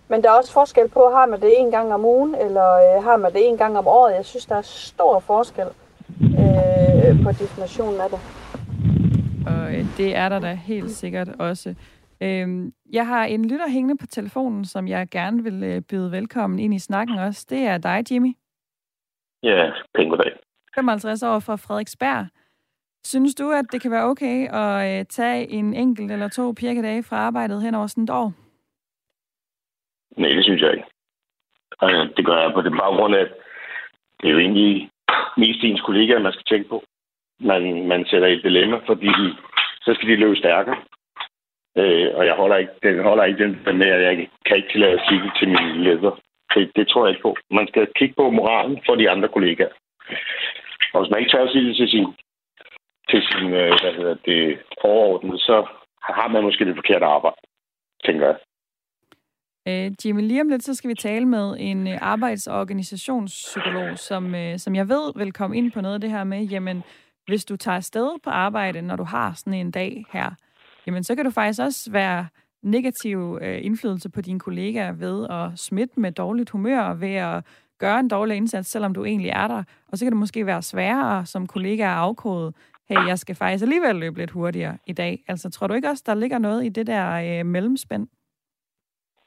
[0.09, 3.03] Men der er også forskel på, har man det en gang om ugen, eller øh,
[3.03, 4.15] har man det en gang om året.
[4.15, 5.67] Jeg synes, der er stor forskel
[6.21, 8.19] øh, på definitionen af det.
[9.47, 11.75] Og øh, det er der da helt sikkert også.
[12.21, 16.59] Øhm, jeg har en lytter hængende på telefonen, som jeg gerne vil øh, byde velkommen
[16.59, 17.45] ind i snakken også.
[17.49, 18.33] Det er dig, Jimmy.
[19.43, 20.31] Ja, pænt goddag.
[20.75, 22.25] 55 år fra Frederiksberg.
[23.05, 27.03] Synes du, at det kan være okay at øh, tage en enkelt eller to pirkedage
[27.03, 28.33] fra arbejdet hen over sådan et år?
[30.17, 30.87] Nej, det synes jeg ikke.
[31.81, 33.31] Altså, det gør jeg på den baggrund at
[34.19, 34.89] det er jo egentlig
[35.37, 36.83] mest ens kollegaer, man skal tænke på.
[37.39, 39.35] Man, man sætter i et dilemma, fordi de,
[39.81, 40.77] så skal de løbe stærkere.
[41.77, 44.93] Øh, og jeg holder ikke, den holder ikke den med, at jeg kan ikke tillade
[44.93, 46.19] at sige det til mine leder.
[46.53, 47.35] Det, det tror jeg ikke på.
[47.51, 49.73] Man skal kigge på moralen for de andre kollegaer.
[50.93, 52.07] Og hvis man ikke tør at sige det til sin,
[53.09, 55.65] til sin øh, hvad hedder det, overordnede, så
[56.01, 57.41] har man måske det forkerte arbejde,
[58.05, 58.37] tænker jeg.
[59.67, 63.97] Øh, Jimmy, lige om lidt, så skal vi tale med en øh, arbejds- og organisationspsykolog,
[63.97, 66.83] som, øh, som jeg ved vil komme ind på noget af det her med, jamen,
[67.25, 70.31] hvis du tager afsted på arbejde, når du har sådan en dag her,
[70.87, 72.27] jamen så kan du faktisk også være
[72.63, 77.43] negativ øh, indflydelse på dine kollegaer ved at smitte med dårligt humør, ved at
[77.79, 79.63] gøre en dårlig indsats, selvom du egentlig er der.
[79.87, 82.53] Og så kan det måske være sværere som kollega at afkode,
[82.89, 85.23] hey, jeg skal faktisk alligevel løbe lidt hurtigere i dag.
[85.27, 88.07] Altså, tror du ikke også, der ligger noget i det der øh, mellemspænd?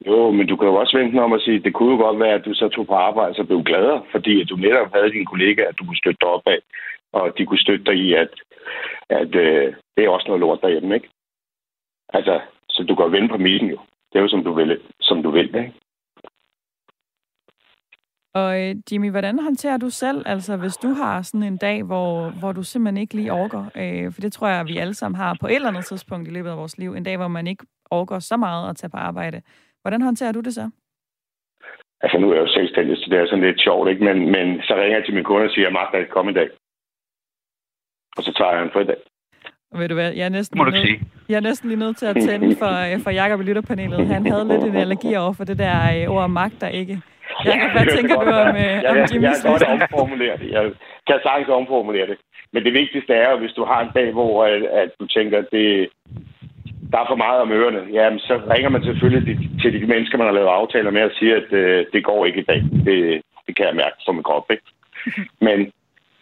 [0.07, 2.35] Jo, men du kan jo også vente om at sige, det kunne jo godt være,
[2.35, 5.27] at du så tog på arbejde og blev gladere, fordi at du netop havde dine
[5.27, 6.61] kollegaer, at du kunne støtte dig op af,
[7.13, 8.33] og de kunne støtte dig i, at,
[9.09, 11.09] at øh, det er også noget lort derhjemme, ikke?
[12.09, 13.79] Altså, så du kan vende på midten jo.
[14.13, 15.75] Det er jo, som du vil, som du vil ikke?
[18.35, 22.31] Og øh, Jimmy, hvordan håndterer du selv, altså hvis du har sådan en dag, hvor,
[22.31, 23.65] hvor du simpelthen ikke lige orker?
[23.77, 26.31] Øh, for det tror jeg, vi alle sammen har på et eller andet tidspunkt i
[26.31, 26.95] løbet af vores liv.
[26.95, 29.43] En dag, hvor man ikke orker så meget at tage på arbejde.
[29.83, 30.71] Hvordan håndterer du det så?
[32.03, 34.05] Altså, nu er jeg jo selvstændig, så det er sådan lidt sjovt, ikke?
[34.05, 36.35] Men, men så ringer jeg til min kunde og siger, at Mark, ikke komme i
[36.35, 36.49] dag.
[38.17, 38.97] Og så tager jeg en fridag.
[39.81, 40.99] Ved du hvad, jeg er næsten, Må du lige, sige.
[40.99, 44.07] nødt, jeg er næsten lige nødt til at tænde for, øh, for Jacob i lytterpanelet.
[44.07, 47.03] Han havde lidt en allergi over for det der øh, ord magter ikke.
[47.47, 50.51] Jacob, hvad tænker du om, øh, jeg, om jeg, jeg Jimmys kan godt omformulere det.
[50.57, 50.63] Jeg
[51.07, 52.19] kan sagtens omformulere det.
[52.53, 55.39] Men det vigtigste er jo, hvis du har en dag, hvor at, at du tænker,
[55.39, 55.89] at det,
[56.93, 60.27] der er for meget om ørerne, jamen, så ringer man selvfølgelig til de mennesker, man
[60.27, 62.63] har lavet aftaler med, og siger, at øh, det går ikke i dag.
[62.87, 64.65] Det, det kan jeg mærke som en krop, ikke?
[65.47, 65.73] Men,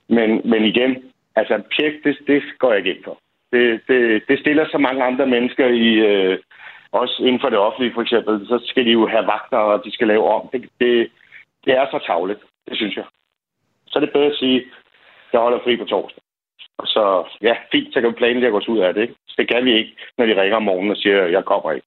[0.09, 0.93] men, men igen,
[1.37, 3.19] altså pjek, det, det går jeg ikke ind for.
[3.53, 6.39] Det, det, det stiller så mange andre mennesker i, øh,
[6.93, 9.93] også inden for det offentlige for eksempel, så skal de jo have vagter, og de
[9.93, 10.49] skal lave om.
[10.53, 11.11] Det, det,
[11.65, 13.05] det er så tavligt, det synes jeg.
[13.87, 14.65] Så er det bedre at sige,
[15.33, 16.23] jeg holder fri på torsdag.
[16.79, 19.03] Og så, ja, fint, så kan vi planlægge os ud af det.
[19.03, 19.15] Ikke?
[19.27, 21.87] Så det kan vi ikke, når de ringer om morgenen og siger, jeg kommer ikke.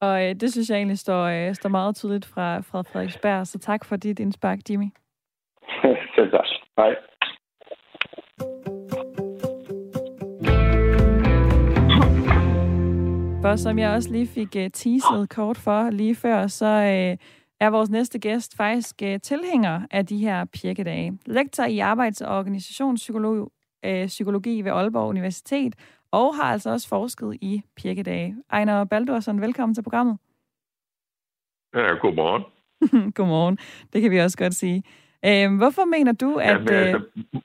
[0.00, 3.58] Og øh, det synes jeg egentlig står, øh, står meget tydeligt fra, fra Frederiksberg, så
[3.58, 4.88] tak for dit indspark, Jimmy.
[6.14, 6.46] Selv tak.
[6.78, 6.94] Hej.
[13.42, 17.18] For som jeg også lige fik uh, teaset kort for lige før, så uh,
[17.64, 21.18] er vores næste gæst faktisk uh, tilhænger af de her pirkedage.
[21.26, 23.50] Lektor i arbejds- og organisationspsykologi
[23.86, 25.74] uh, psykologi ved Aalborg Universitet,
[26.10, 28.36] og har altså også forsket i pirkedage.
[28.52, 30.18] Ejner Baldursson, velkommen til programmet.
[31.74, 32.42] Ja, godmorgen.
[33.16, 33.58] Godmorgen,
[33.92, 34.82] det kan vi også godt sige.
[35.26, 36.48] Uh, hvorfor mener du, at...
[36.50, 37.00] Ja, men, altså,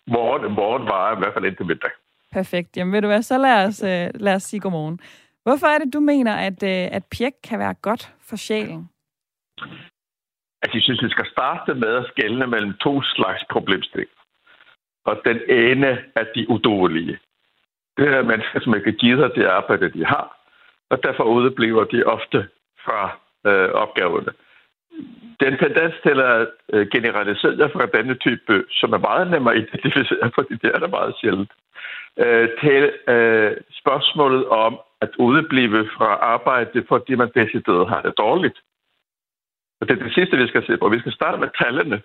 [0.08, 1.92] morgen, morgen var i hvert fald indtil middag.
[2.32, 2.78] Perfekt.
[2.78, 5.00] Jamen ved du hvad, så lad os, uh, lad os sige godmorgen.
[5.44, 8.90] Hvorfor er det, du mener, at, uh, at pjek kan være godt for sjælen?
[10.62, 14.20] Altså, jeg synes, vi skal starte med at skelne mellem to slags problemstillinger.
[15.06, 17.20] Og den ene er de udolige.
[17.98, 20.40] Det er mennesker, som ikke gider det arbejde, de har,
[20.90, 22.48] og derfor udebliver de ofte
[22.86, 24.32] fra øh, opgaverne.
[25.40, 30.32] Den tendens til at øh, generalisere fra denne type, som er meget nemmere at identificere,
[30.38, 31.52] fordi det er der meget sjældent,
[32.18, 38.58] øh, til øh, spørgsmålet om at udeblive fra arbejde, fordi man decideret har det dårligt.
[39.82, 40.90] Og det er det sidste, vi skal se på.
[40.90, 42.02] Vi skal starte med tallene.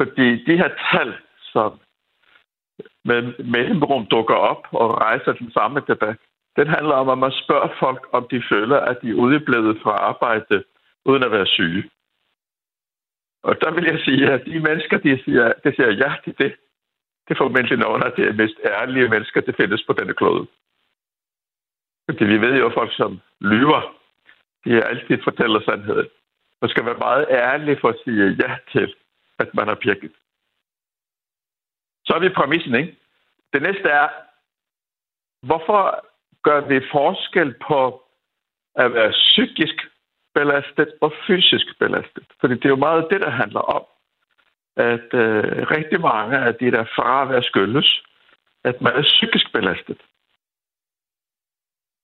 [0.00, 1.14] Fordi de her tal,
[1.52, 1.80] som
[3.04, 6.16] med mellemrum dukker op og rejser den samme debat,
[6.56, 9.90] Den handler om, at man spørger folk, om de føler, at de er udeblevet fra
[9.90, 10.64] arbejde,
[11.04, 11.90] uden at være syge.
[13.42, 16.52] Og der vil jeg sige, at de mennesker, de siger, de siger ja til det,
[17.24, 20.46] det er formentlig nogle af de mest ærlige mennesker, der findes på denne klode.
[22.10, 23.82] Fordi vi ved jo, at folk som lyver,
[24.64, 26.08] de altid fortæller sandheden.
[26.62, 28.94] Man skal være meget ærlig for at sige ja til,
[29.38, 30.12] at man har pirket.
[32.06, 32.96] Så er vi præmissen, ikke?
[33.52, 34.08] Det næste er,
[35.42, 36.06] hvorfor
[36.42, 38.02] gør vi forskel på
[38.74, 39.76] at være psykisk
[40.34, 42.24] belastet og fysisk belastet?
[42.40, 43.84] Fordi det er jo meget det, der handler om
[44.76, 48.02] at øh, rigtig mange af de der fravær skyldes,
[48.64, 50.00] at man er psykisk belastet.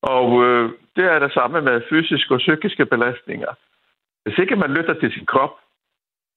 [0.03, 3.55] Og øh, det er det samme med fysiske og psykiske belastninger.
[4.25, 5.55] Hvis ikke man lytter til sin krop,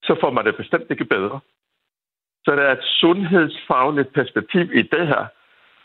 [0.04, 1.40] så får man det bestemt ikke bedre.
[2.46, 5.26] Så der er et sundhedsfagligt perspektiv i det her,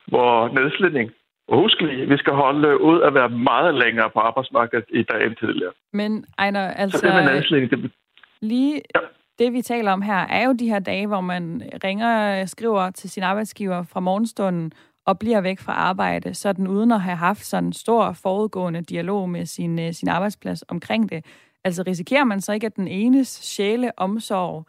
[0.06, 1.10] hvor nedslidning,
[1.48, 5.26] og husk lige, vi skal holde ud at være meget længere på arbejdsmarkedet i dag
[5.26, 5.72] end tidligere.
[5.92, 6.98] Men Ejner, altså...
[6.98, 7.92] Så det med nedslidning, det...
[8.40, 9.00] Lige ja
[9.40, 13.10] det, vi taler om her, er jo de her dage, hvor man ringer skriver til
[13.10, 14.72] sin arbejdsgiver fra morgenstunden
[15.06, 19.30] og bliver væk fra arbejde, sådan uden at have haft sådan en stor forudgående dialog
[19.30, 21.24] med sin, øh, sin arbejdsplads omkring det.
[21.64, 24.66] Altså risikerer man så ikke, at den enes sjæle omsorg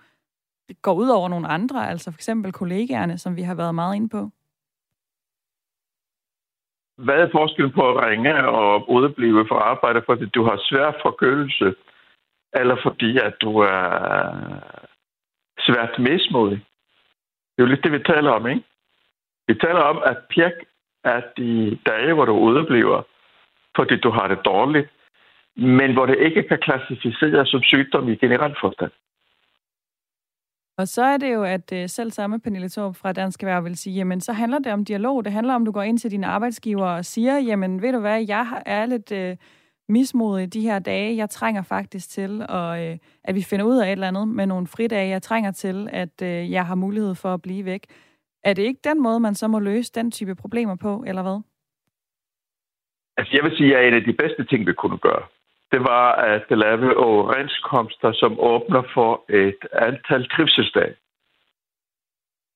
[0.82, 4.10] går ud over nogle andre, altså for eksempel kollegaerne, som vi har været meget inde
[4.10, 4.30] på?
[6.98, 11.76] Hvad er forskellen på at ringe og udeblive fra arbejde, fordi du har svær forkølelse,
[12.54, 13.92] eller fordi at du er
[15.60, 16.58] svært mismodig.
[17.52, 18.64] Det er jo lidt det, vi taler om, ikke?
[19.48, 20.54] Vi taler om, at pjek
[21.04, 23.04] er de dage, hvor du udbliver,
[23.76, 24.90] fordi du har det dårligt,
[25.56, 28.92] men hvor det ikke kan klassificeres som sygdom i generelt forstand.
[30.78, 33.78] Og så er det jo, at øh, selv samme Pernille Torp fra Dansk Erhverv vil
[33.78, 35.26] sige, jamen så handler det om dialog.
[35.26, 38.00] Det handler om, at du går ind til dine arbejdsgiver og siger, jamen ved du
[38.00, 39.12] hvad, jeg er lidt...
[39.12, 39.38] Øh,
[39.92, 41.18] mismodig de her dage.
[41.18, 44.46] Jeg trænger faktisk til, at, øh, at vi finder ud af et eller andet med
[44.46, 45.10] nogle fridage.
[45.10, 47.84] Jeg trænger til, at øh, jeg har mulighed for at blive væk.
[48.44, 51.42] Er det ikke den måde, man så må løse den type problemer på, eller hvad?
[53.18, 55.24] Altså, jeg vil sige, at en af de bedste ting, vi kunne gøre,
[55.72, 60.96] det var at lave overenskomster, som åbner for et antal trivselsdage,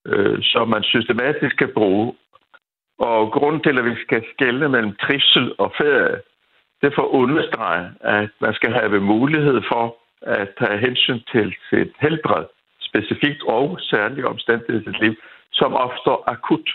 [0.07, 2.15] øh, som man systematisk kan bruge.
[2.99, 6.21] Og grunden til, at vi skal skelne mellem trivsel og ferie,
[6.81, 11.93] det for at understrege, at man skal have mulighed for at tage hensyn til sit
[11.99, 12.45] helbred,
[12.79, 15.15] specifikt og særlige omstændigheder i sit liv,
[15.51, 16.69] som opstår akut.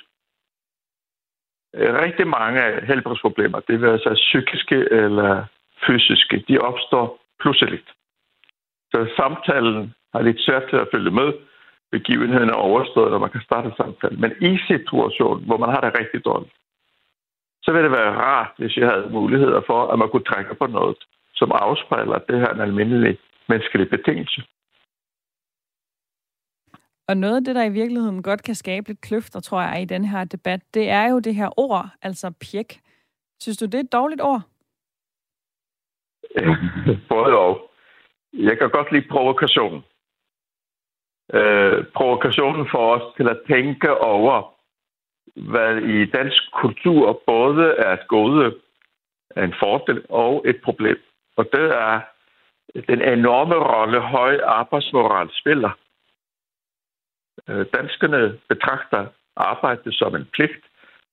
[1.74, 5.45] Øh, rigtig mange helbredsproblemer, det vil altså psykiske eller
[5.87, 7.07] fysiske, de opstår
[7.41, 7.89] pludseligt.
[8.91, 11.33] Så samtalen har lidt svært til at følge med.
[11.91, 14.20] Begivenheden er overstået, og man kan starte samtalen.
[14.20, 16.55] Men i situationen, hvor man har det rigtig dårligt,
[17.62, 20.66] så ville det være rart, hvis jeg havde muligheder for, at man kunne trække på
[20.66, 20.97] noget,
[21.35, 23.18] som afspejler, at det her er en almindelig
[23.49, 24.43] menneskelig betingelse.
[27.09, 29.85] Og noget af det, der i virkeligheden godt kan skabe lidt kløfter, tror jeg, i
[29.85, 32.81] den her debat, det er jo det her ord, altså pjek.
[33.41, 34.43] Synes du, det er et dårligt ord?
[37.09, 37.70] Både og.
[38.33, 39.85] Jeg kan godt lide provokation.
[41.35, 44.55] Øh, provokationen får os til at tænke over,
[45.37, 48.55] hvad i dansk kultur både er et gode,
[49.37, 50.99] en fordel og et problem.
[51.37, 52.01] Og det er
[52.89, 55.70] den enorme rolle, høj arbejdsmoral spiller.
[57.49, 59.07] Øh, danskerne betragter
[59.37, 60.64] arbejde som en pligt,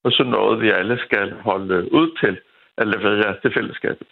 [0.03, 2.39] og så noget, vi alle skal holde ud til
[2.77, 4.07] at levere til fællesskabet.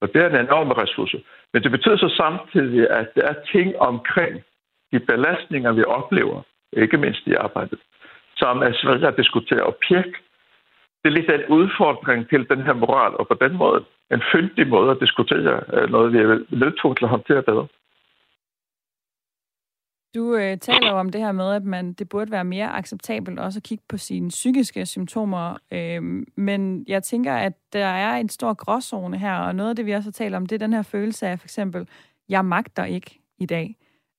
[0.00, 1.22] Og det er en enorm ressource.
[1.52, 4.42] Men det betyder så samtidig, at der er ting omkring
[4.92, 6.42] de belastninger, vi oplever,
[6.72, 7.78] ikke mindst i arbejdet,
[8.36, 9.62] som er svært at diskutere.
[9.62, 10.12] Og Pirk,
[11.02, 14.68] det er lidt en udfordring til den her moral, og på den måde en fyndig
[14.68, 17.66] måde at diskutere øh, noget, vi er nødt til at håndtere bedre.
[20.16, 23.38] Du øh, taler jo om det her med, at man det burde være mere acceptabelt
[23.38, 25.56] også at kigge på sine psykiske symptomer.
[25.70, 26.02] Øh,
[26.36, 29.92] men jeg tænker, at der er en stor gråzone her, og noget af det, vi
[29.92, 31.88] også har talt om, det er den her følelse af for eksempel,
[32.28, 33.76] jeg magter ikke i dag.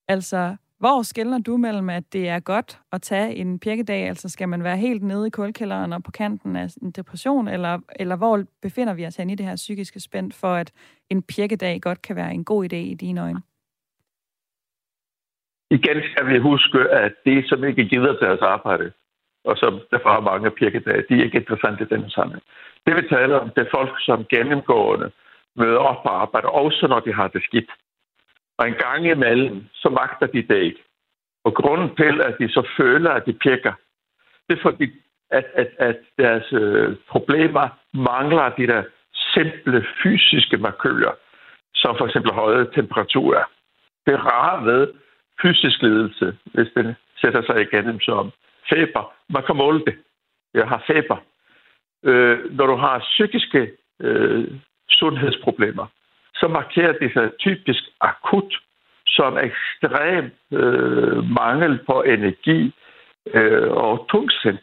[0.08, 4.08] Altså, hvor skældner du mellem, at det er godt at tage en pirkedag?
[4.08, 7.48] Altså skal man være helt nede i kulkælderen og på kanten af en depression?
[7.48, 10.72] Eller, eller hvor befinder vi os hen i det her psykiske spænd, for at
[11.10, 13.42] en pirkedag godt kan være en god idé i dine øjne?
[15.72, 18.92] Igen skal vi huske, at det, som ikke gider deres arbejde,
[19.46, 22.44] og som derfor har mange pirkedage, de er ikke interessante i denne sammenhæng.
[22.86, 25.12] Det vi taler om, det er folk, som gennemgående
[25.56, 27.72] møder op på arbejde, også når de har det skidt.
[28.58, 30.84] Og en gang imellem, så magter de det ikke.
[31.44, 33.74] Og grunden til, at de så føler, at de pirker,
[34.50, 34.92] det er fordi,
[35.32, 38.84] at, at, at deres øh, problemer mangler de der
[39.34, 41.14] simple fysiske markører,
[41.76, 43.44] som for eksempel høje temperaturer.
[44.06, 44.94] Det rare ved
[45.42, 48.32] fysisk ledelse, hvis den sætter sig igennem som
[48.70, 49.96] feber, man kan måle det.
[50.54, 51.18] Jeg har feber.
[52.04, 53.72] Øh, når du har psykiske
[54.02, 54.48] øh,
[54.90, 55.86] sundhedsproblemer,
[56.36, 58.54] så markerer det sig typisk akut
[59.08, 62.74] som ekstrem øh, mangel på energi
[63.34, 64.58] øh, og tungsind.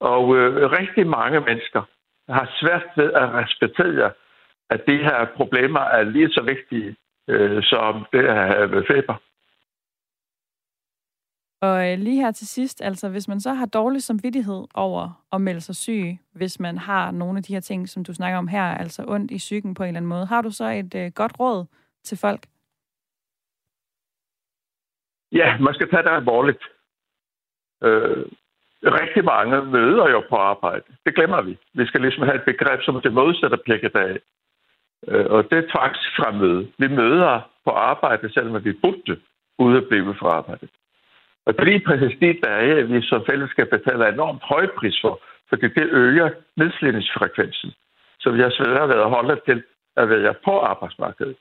[0.00, 1.82] Og øh, rigtig mange mennesker
[2.28, 4.10] har svært ved at respektere,
[4.70, 6.96] at de her problemer er lige så vigtige
[7.28, 9.14] øh, som det at have feber.
[11.60, 15.40] Og øh, lige her til sidst, altså hvis man så har dårlig samvittighed over at
[15.40, 18.48] melde sig syg, hvis man har nogle af de her ting, som du snakker om
[18.48, 21.12] her, altså ondt i psyken på en eller anden måde, har du så et øh,
[21.14, 21.66] godt råd
[22.04, 22.46] til folk?
[25.32, 26.62] Ja, man skal tage det alvorligt.
[27.82, 28.26] Øh,
[28.82, 30.84] rigtig mange møder jo på arbejde.
[31.06, 31.58] Det glemmer vi.
[31.74, 33.58] Vi skal ligesom have et begreb, som det modsatte
[33.94, 34.18] af.
[35.08, 36.72] Øh, og det er tvangsfremmøde.
[36.78, 40.70] Vi møder på arbejde, selvom vi burde blive fra arbejdet.
[41.48, 45.20] Og det er lige præcis de dage, vi som fællesskab betaler enormt høj pris for,
[45.48, 47.70] fordi det øger nedslidningsfrekvensen.
[48.20, 49.62] Så vi har svært ved at holde til
[49.96, 51.36] at være på arbejdsmarkedet.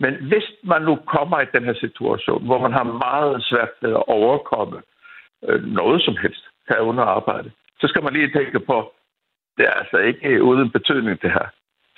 [0.00, 3.90] Men hvis man nu kommer i den her situation, hvor man har meget svært ved
[3.90, 4.82] at overkomme
[5.48, 7.50] øh, noget som helst her under arbejde,
[7.80, 8.92] så skal man lige tænke på,
[9.56, 11.46] det er altså ikke uden betydning det her.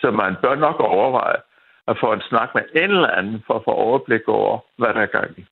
[0.00, 1.40] Så man bør nok overveje
[1.88, 5.00] at få en snak med en eller anden for at få overblik over, hvad der
[5.00, 5.44] er gang i.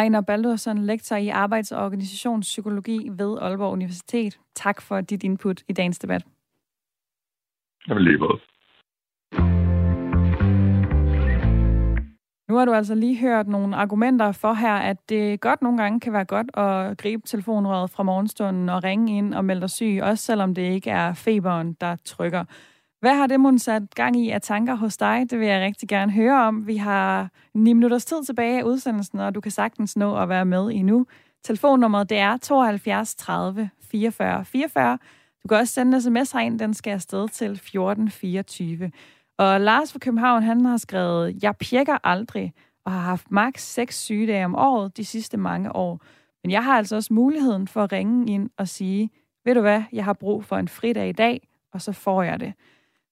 [0.00, 4.40] Ejner Baldursson, lektor i arbejds- og organisationspsykologi ved Aalborg Universitet.
[4.54, 6.22] Tak for dit input i dagens debat.
[7.88, 8.40] Jamen lige måde.
[12.48, 16.00] Nu har du altså lige hørt nogle argumenter for her, at det godt nogle gange
[16.00, 19.98] kan være godt at gribe telefonrøret fra morgenstunden og ringe ind og melde dig syg,
[20.02, 22.44] også selvom det ikke er feberen, der trykker.
[23.00, 25.26] Hvad har det måske sat gang i af tanker hos dig?
[25.30, 26.66] Det vil jeg rigtig gerne høre om.
[26.66, 30.44] Vi har 9 minutters tid tilbage af udsendelsen, og du kan sagtens nå at være
[30.44, 31.06] med endnu.
[31.44, 34.98] Telefonnummeret det er 72 30 44 44.
[35.42, 38.90] Du kan også sende en sms herind, den skal afsted til 1424.
[39.38, 42.52] Og Lars fra København, han har skrevet, jeg pjekker aldrig,
[42.84, 46.00] og har haft maks 6 sygedage om året de sidste mange år.
[46.44, 49.10] Men jeg har altså også muligheden for at ringe ind og sige,
[49.44, 52.40] ved du hvad, jeg har brug for en fridag i dag, og så får jeg
[52.40, 52.52] det.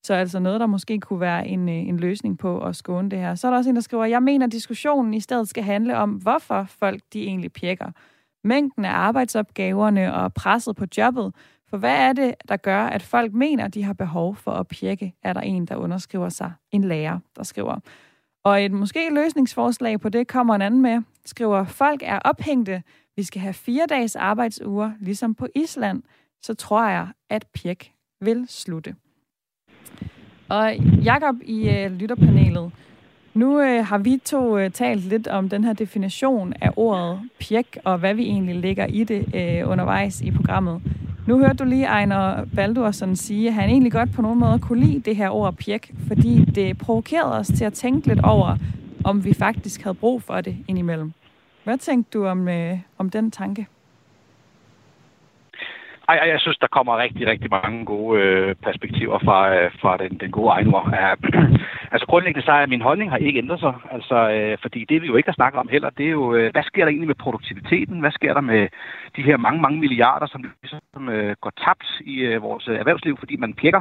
[0.02, 3.18] Så altså noget, der måske kunne være en, øh, en løsning på at skåne det
[3.18, 3.34] her.
[3.34, 5.96] Så er der også en, der skriver, jeg mener, at diskussionen i stedet skal handle
[5.96, 7.90] om, hvorfor folk de egentlig pjekker.
[8.44, 11.34] Mængden af arbejdsopgaverne og presset på jobbet.
[11.70, 15.14] For hvad er det, der gør, at folk mener, de har behov for at pjekke?
[15.22, 16.52] Er der en, der underskriver sig?
[16.70, 17.78] En lærer, der skriver.
[18.44, 21.02] Og et måske løsningsforslag på det kommer en anden med.
[21.24, 22.82] Skriver, folk er ophængte.
[23.16, 26.02] Vi skal have fire dages arbejdsuger, ligesom på Island.
[26.42, 28.94] Så tror jeg, at pjek vil slutte.
[30.48, 32.70] Og Jakob i øh, lytterpanelet,
[33.34, 37.78] nu øh, har vi to øh, talt lidt om den her definition af ordet pjek,
[37.84, 40.82] og hvad vi egentlig lægger i det øh, undervejs i programmet.
[41.26, 44.84] Nu hørte du lige Ejner Baldursson sige, at han egentlig godt på nogen måde kunne
[44.84, 48.56] lide det her ord pjek, fordi det provokerede os til at tænke lidt over,
[49.04, 51.12] om vi faktisk havde brug for det indimellem.
[51.64, 53.66] Hvad tænkte du om, øh, om den tanke?
[56.08, 60.20] Ej, jeg synes, der kommer rigtig, rigtig mange gode øh, perspektiver fra, øh, fra den,
[60.20, 60.88] den gode egenord.
[60.92, 61.14] Ja,
[61.92, 63.74] altså grundlæggende så er min holdning har ikke ændret sig.
[63.90, 66.52] Altså, øh, fordi det vi jo ikke har snakket om heller, det er jo, øh,
[66.52, 68.00] hvad sker der egentlig med produktiviteten?
[68.00, 68.68] Hvad sker der med
[69.16, 73.36] de her mange, mange milliarder, som ligesom øh, går tabt i øh, vores erhvervsliv, fordi
[73.36, 73.80] man pjekker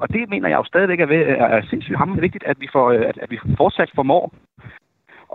[0.00, 2.90] og det mener jeg jo stadigvæk er, ved, er sindssygt hammerende vigtigt, at vi, får,
[2.90, 4.34] øh, at, at vi fortsat formår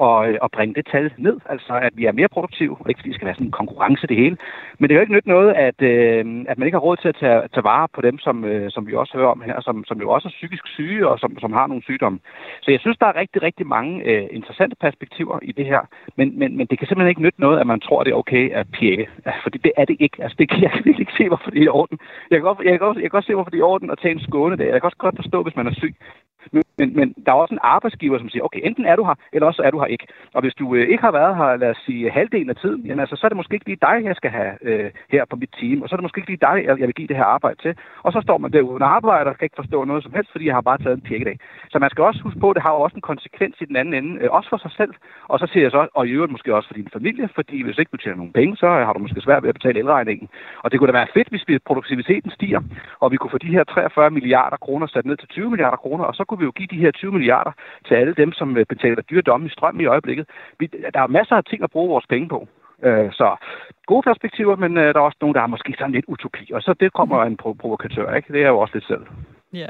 [0.06, 3.00] og, øh, og bringe det tal ned, altså at vi er mere produktive, og ikke
[3.00, 4.38] fordi det skal være sådan en konkurrence det hele.
[4.80, 7.08] Men det er jo ikke nyt noget, at, øh, at man ikke har råd til
[7.14, 9.86] at tage, tage vare på dem, som, øh, som vi også hører om her, som,
[9.86, 12.20] som jo også er psykisk syge og som, som har nogle sygdomme.
[12.62, 15.82] Så jeg synes, der er rigtig, rigtig mange øh, interessante perspektiver i det her,
[16.18, 18.52] men, men, men det kan simpelthen ikke nytte noget, at man tror, det er okay
[18.52, 19.08] at pjekke.
[19.44, 20.18] Fordi det er det ikke.
[20.24, 21.98] Altså, det kan jeg virkelig ikke se, hvorfor det er i orden.
[22.32, 23.92] Jeg kan godt, jeg kan godt, jeg kan godt se, hvorfor det er i orden
[23.92, 24.64] at tage en skåne der.
[24.64, 25.96] Jeg kan også godt forstå, hvis man er syg.
[26.52, 29.16] Men, men, men der er også en arbejdsgiver, som siger, okay, enten er du her,
[29.34, 30.08] eller også er du her ikke.
[30.36, 33.00] Og hvis du øh, ikke har været her, lad os sige, halvdelen af tiden, jamen,
[33.00, 35.54] altså, så er det måske ikke lige dig, jeg skal have øh, her på mit
[35.60, 37.30] team, og så er det måske ikke lige dig, jeg, jeg vil give det her
[37.38, 37.74] arbejde til.
[38.06, 40.46] Og så står man der uden arbejde og kan ikke forstå noget som helst, fordi
[40.46, 41.38] jeg har bare taget en pjekkedag.
[41.72, 43.94] Så man skal også huske på, at det har også en konsekvens i den anden
[43.94, 44.94] ende, øh, også for sig selv,
[45.32, 47.78] og så siger jeg så, og i øvrigt måske også for din familie, fordi hvis
[47.78, 50.28] ikke du tjener nogen penge, så øh, har du måske svært ved at betale elregningen.
[50.64, 52.62] Og det kunne da være fedt, hvis produktiviteten stiger,
[53.00, 56.04] og vi kunne få de her 43 milliarder kroner sat ned til 20 milliarder kroner,
[56.04, 57.52] og så kunne vi jo give de her 20 milliarder
[57.88, 60.26] til alle dem, som øh, betaler dyre domme i strøm i øjeblikket.
[60.60, 62.48] Vi, der er masser af ting at bruge vores penge på.
[62.84, 63.36] Øh, så
[63.86, 66.52] gode perspektiver, men øh, der er også nogle, der er måske sådan lidt utopi.
[66.54, 68.34] Og så det kommer en pro- provokatør, ikke?
[68.34, 69.06] Det er jo også lidt selv.
[69.54, 69.70] Ja.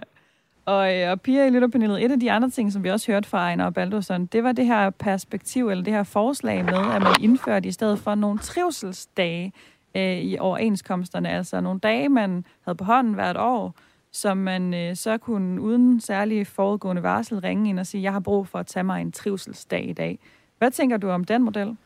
[0.66, 3.30] Og, øh, og Pia i lytterpanelet, et af de andre ting, som vi også hørte
[3.30, 7.02] fra Ejner og Baldursson, det var det her perspektiv, eller det her forslag med, at
[7.02, 9.52] man indførte i stedet for nogle trivselsdage
[9.96, 13.74] øh, i overenskomsterne, altså nogle dage, man havde på hånden hvert år,
[14.18, 18.20] som man øh, så kunne uden særlig forudgående varsel ringe ind og sige, jeg har
[18.20, 20.20] brug for at tage mig en trivselsdag i dag.
[20.58, 21.78] Hvad tænker du om den model?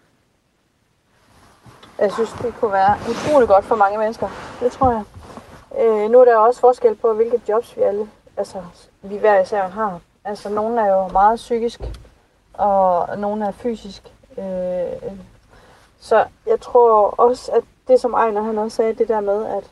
[1.99, 4.27] Jeg synes, det kunne være utrolig godt for mange mennesker.
[4.59, 5.03] Det tror jeg.
[5.79, 8.63] Øh, nu er der også forskel på, hvilke jobs vi alle, altså
[9.01, 9.99] vi hver især har.
[10.23, 11.81] Altså, nogle er jo meget psykisk,
[12.53, 14.13] og nogle er fysisk.
[14.37, 15.11] Øh,
[15.99, 19.71] så jeg tror også, at det som Ejner han også sagde, det der med, at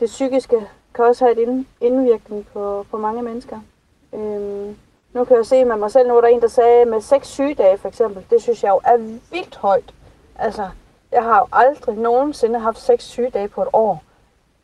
[0.00, 3.60] det psykiske kan også have en indvirkning på, på mange mennesker.
[4.14, 4.76] Øhm,
[5.12, 7.28] nu kan jeg se med mig selv, nu er der en, der sagde med seks
[7.28, 8.26] sygedage for eksempel.
[8.30, 8.96] Det synes jeg jo er
[9.30, 9.94] vildt højt.
[10.38, 10.68] Altså,
[11.12, 14.02] jeg har jo aldrig nogensinde haft seks sygedage på et år.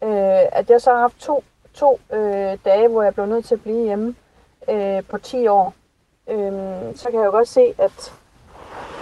[0.02, 3.54] Øh, at jeg så har haft to, to øh, dage, hvor jeg blev nødt til
[3.54, 4.14] at blive hjemme
[4.68, 5.74] øh, på 10 år.
[6.28, 6.52] Øh,
[6.96, 8.12] så kan jeg jo godt se, at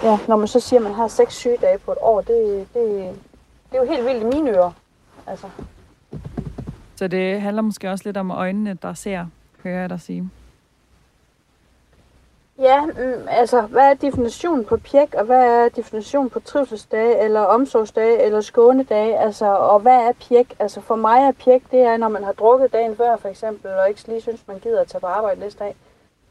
[0.02, 3.14] ja, når man så siger, at man har seks sygedage på et år, det, det,
[3.70, 4.72] det er jo helt vildt i mine ører.
[5.26, 5.46] Altså.
[6.96, 9.26] Så det handler måske også lidt om øjnene, der ser,
[9.62, 10.30] hører jeg dig sige.
[12.58, 17.40] Ja, mm, altså, hvad er definitionen på pjek, og hvad er definitionen på trivselsdage, eller
[17.40, 20.56] omsorgsdage, eller skånedage, altså, og hvad er pjek?
[20.58, 23.70] Altså, for mig er pjek, det er, når man har drukket dagen før, for eksempel,
[23.70, 25.76] og ikke lige synes, man gider at tage på arbejde næste dag.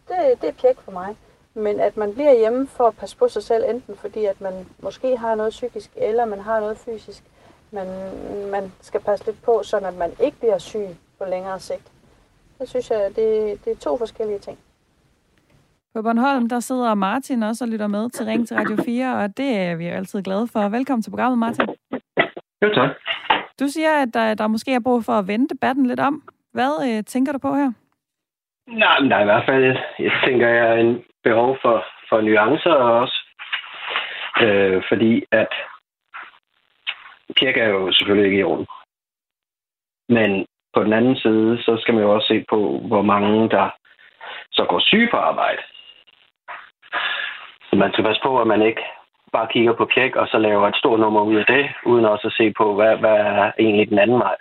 [0.07, 1.15] Det, det er pjek for mig.
[1.53, 4.53] Men at man bliver hjemme for at passe på sig selv, enten fordi, at man
[4.79, 7.23] måske har noget psykisk, eller man har noget fysisk,
[7.73, 7.87] men
[8.51, 11.87] man skal passe lidt på, så at man ikke bliver syg på længere sigt.
[12.59, 13.27] Det synes jeg, det,
[13.65, 14.57] det er to forskellige ting.
[15.95, 19.37] På Bornholm, der sidder Martin også og lytter med til Ring til Radio 4, og
[19.37, 20.69] det er vi jo altid glade for.
[20.69, 21.67] Velkommen til programmet, Martin.
[22.61, 22.89] Jo, tak.
[23.59, 26.23] Du siger, at der, der måske er brug for at vende debatten lidt om.
[26.53, 27.71] Hvad øh, tænker du på her?
[28.67, 29.63] Nej, men der er i hvert fald,
[29.99, 32.71] jeg tænker, jeg er en behov for, for nuancer
[33.01, 33.17] også.
[34.41, 35.53] Øh, fordi at
[37.33, 38.67] kirke er jo selvfølgelig ikke i orden.
[40.09, 43.69] Men på den anden side, så skal man jo også se på, hvor mange der
[44.51, 45.61] så går syge på arbejde.
[47.69, 48.83] Så man skal passe på, at man ikke
[49.31, 52.27] bare kigger på kirke og så laver et stort nummer ud af det, uden også
[52.27, 54.35] at se på, hvad, hvad er egentlig den anden vej.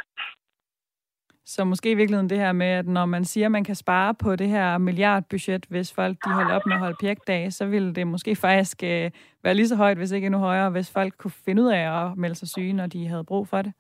[1.44, 4.14] Så måske i virkeligheden det her med, at når man siger, at man kan spare
[4.14, 7.94] på det her milliardbudget, hvis folk de holder op med at holde pjekdage, så ville
[7.94, 9.10] det måske faktisk øh,
[9.44, 12.16] være lige så højt, hvis ikke endnu højere, hvis folk kunne finde ud af at
[12.16, 13.72] melde sig syge, når de havde brug for det.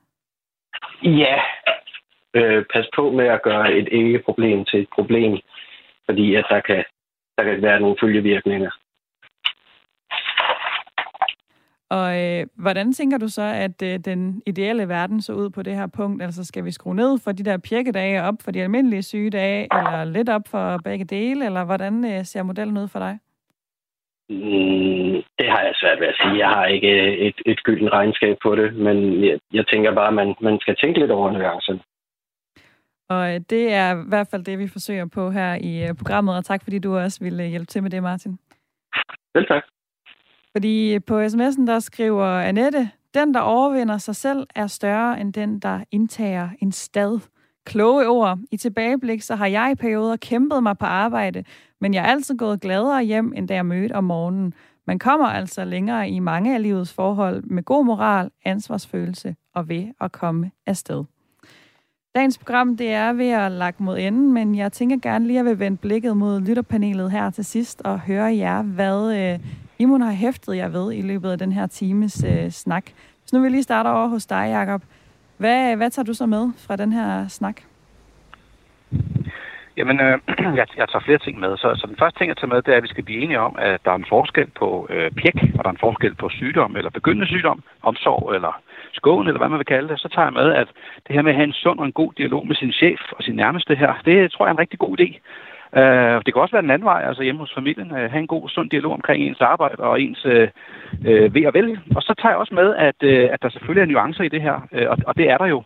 [1.02, 1.40] Ja,
[2.34, 5.38] øh, pas på med at gøre et ikke-problem til et problem,
[6.06, 6.84] fordi at der kan,
[7.38, 8.70] der kan være nogle følgevirkninger.
[11.96, 15.74] Og øh, hvordan tænker du så, at øh, den ideelle verden så ud på det
[15.74, 16.22] her punkt?
[16.22, 20.04] Altså skal vi skrue ned for de der pjekkedage op for de almindelige sygedage, eller
[20.04, 23.18] lidt op for begge dele, eller hvordan øh, ser modellen ud for dig?
[24.30, 26.38] Mm, det har jeg svært ved at sige.
[26.38, 26.92] Jeg har ikke
[27.28, 30.76] et, et gylden regnskab på det, men jeg, jeg tænker bare, at man, man skal
[30.76, 31.80] tænke lidt over nuancerne.
[33.08, 36.36] Og øh, det er i hvert fald det, vi forsøger på her i øh, programmet,
[36.36, 38.38] og tak fordi du også ville hjælpe til med det, Martin.
[39.34, 39.64] Vel tak.
[40.52, 45.58] Fordi på sms'en, der skriver Annette, den, der overvinder sig selv, er større end den,
[45.58, 47.20] der indtager en stad.
[47.64, 48.38] Kloge ord.
[48.50, 51.44] I tilbageblik, så har jeg i perioder kæmpet mig på arbejde,
[51.80, 54.54] men jeg er altid gået gladere hjem, end da jeg mødte om morgenen.
[54.86, 59.86] Man kommer altså længere i mange af livets forhold med god moral, ansvarsfølelse og ved
[60.00, 61.04] at komme afsted.
[62.14, 65.44] Dagens program det er ved at lagt mod enden, men jeg tænker gerne lige at
[65.44, 69.38] vil vende blikket mod lytterpanelet her til sidst og høre jer, hvad øh,
[69.78, 72.84] Imon har hæftet jer ved i løbet af den her times øh, snak.
[73.24, 74.82] Så nu vil vi lige starte over hos dig, Jacob.
[75.36, 77.56] Hvad, hvad tager du så med fra den her snak?
[79.76, 80.18] Jamen, øh,
[80.58, 81.56] jeg, jeg tager flere ting med.
[81.56, 83.40] Så, så den første ting, jeg tager med, det er, at vi skal blive enige
[83.40, 86.28] om, at der er en forskel på øh, pjek, og der er en forskel på
[86.28, 88.62] sygdom eller begyndende sygdom, omsorg eller
[88.92, 90.00] skåen, eller hvad man vil kalde det.
[90.00, 90.68] Så tager jeg med, at
[91.06, 93.22] det her med at have en sund og en god dialog med sin chef og
[93.22, 95.08] sin nærmeste her, det tror jeg er en rigtig god idé.
[95.76, 98.26] Øh, det kan også være den anden vej, altså hjemme hos familien, øh, have en
[98.26, 100.48] god, sund dialog omkring ens arbejde og ens øh,
[101.06, 101.78] øh ved og vel.
[101.96, 104.42] Og så tager jeg også med, at, øh, at der selvfølgelig er nuancer i det
[104.42, 105.62] her, øh, og, og det er der jo.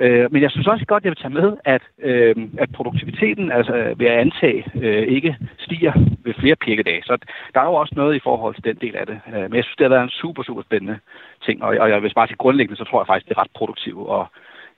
[0.00, 3.52] Øh, men jeg synes også godt, at jeg vil tage med, at, øh, at produktiviteten
[3.52, 5.92] altså, øh, ved at antage øh, ikke stiger
[6.24, 7.02] ved flere pirkedage.
[7.02, 7.18] Så
[7.54, 9.20] der er jo også noget i forhold til den del af det.
[9.34, 10.98] Øh, men jeg synes, det har været en super, super spændende
[11.46, 13.56] ting, og, og jeg vil bare sige grundlæggende, så tror jeg faktisk, det er ret
[13.56, 14.08] produktivt.
[14.08, 14.26] Og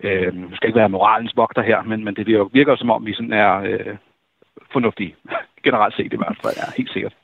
[0.02, 3.06] øh, nu skal ikke være moralens vogter her, men, men det virker, virker som om,
[3.06, 3.62] vi sådan er...
[3.62, 3.96] Øh,
[4.72, 5.16] fornuftige.
[5.64, 7.14] Generelt set i hvert fald, ja, helt sikkert.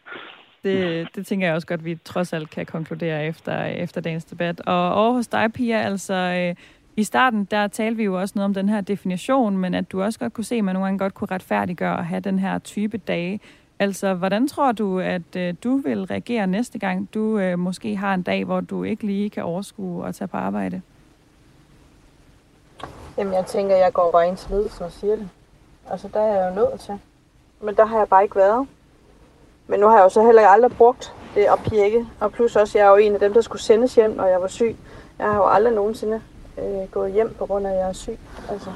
[0.64, 4.60] Det, det tænker jeg også godt, vi trods alt kan konkludere efter, efter dagens debat.
[4.60, 6.54] Og over hos dig, Pia, altså øh,
[6.96, 10.02] i starten, der talte vi jo også noget om den her definition, men at du
[10.02, 12.58] også godt kunne se, at man nogle gange godt kunne retfærdiggøre at have den her
[12.58, 13.40] type dage.
[13.78, 18.14] Altså, hvordan tror du, at øh, du vil reagere næste gang, du øh, måske har
[18.14, 20.82] en dag, hvor du ikke lige kan overskue at tage på arbejde?
[23.18, 25.28] Jamen, jeg tænker, jeg går bare ind til ledelsen og siger det.
[25.90, 26.94] Altså, der er jeg jo nødt til.
[27.60, 28.66] Men der har jeg bare ikke været.
[29.66, 32.06] Men nu har jeg jo så heller aldrig brugt det at pjekke.
[32.20, 34.40] Og plus også, jeg er jo en af dem, der skulle sendes hjem, når jeg
[34.40, 34.76] var syg.
[35.18, 36.20] Jeg har jo aldrig nogensinde
[36.58, 38.18] øh, gået hjem på grund af, at jeg er syg.
[38.50, 38.70] Altså,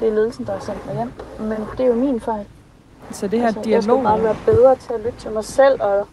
[0.00, 1.12] det er ledelsen, der har sendt mig hjem.
[1.38, 2.46] Men det er jo min fejl.
[3.10, 3.76] Så det her altså, dialog...
[3.76, 5.82] Jeg skal bare være bedre til at lytte til mig selv.
[5.82, 6.08] Og...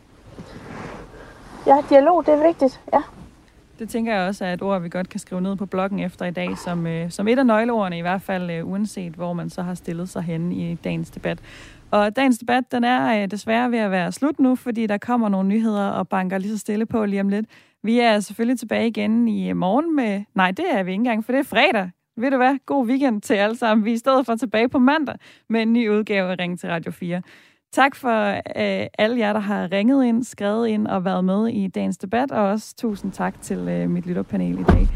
[1.67, 2.81] Ja, dialog, det er vigtigt.
[2.93, 3.01] Ja.
[3.79, 6.25] Det tænker jeg også er et ord, vi godt kan skrive ned på bloggen efter
[6.25, 9.49] i dag, som, øh, som et af nøgleordene i hvert fald, øh, uanset hvor man
[9.49, 11.39] så har stillet sig hen i dagens debat.
[11.91, 15.29] Og dagens debat, den er øh, desværre ved at være slut nu, fordi der kommer
[15.29, 17.45] nogle nyheder og banker lige så stille på lige om lidt.
[17.83, 20.23] Vi er selvfølgelig tilbage igen i morgen med...
[20.35, 21.91] Nej, det er vi ikke engang, for det er fredag.
[22.17, 22.57] Ved du hvad?
[22.65, 23.85] God weekend til alle sammen.
[23.85, 25.15] Vi er i stedet for tilbage på mandag
[25.49, 27.21] med en ny udgave af Ring til Radio 4.
[27.71, 31.67] Tak for øh, alle jer, der har ringet ind, skrevet ind og været med i
[31.67, 34.88] dagens debat, og også tusind tak til øh, mit lytterpanel i dag.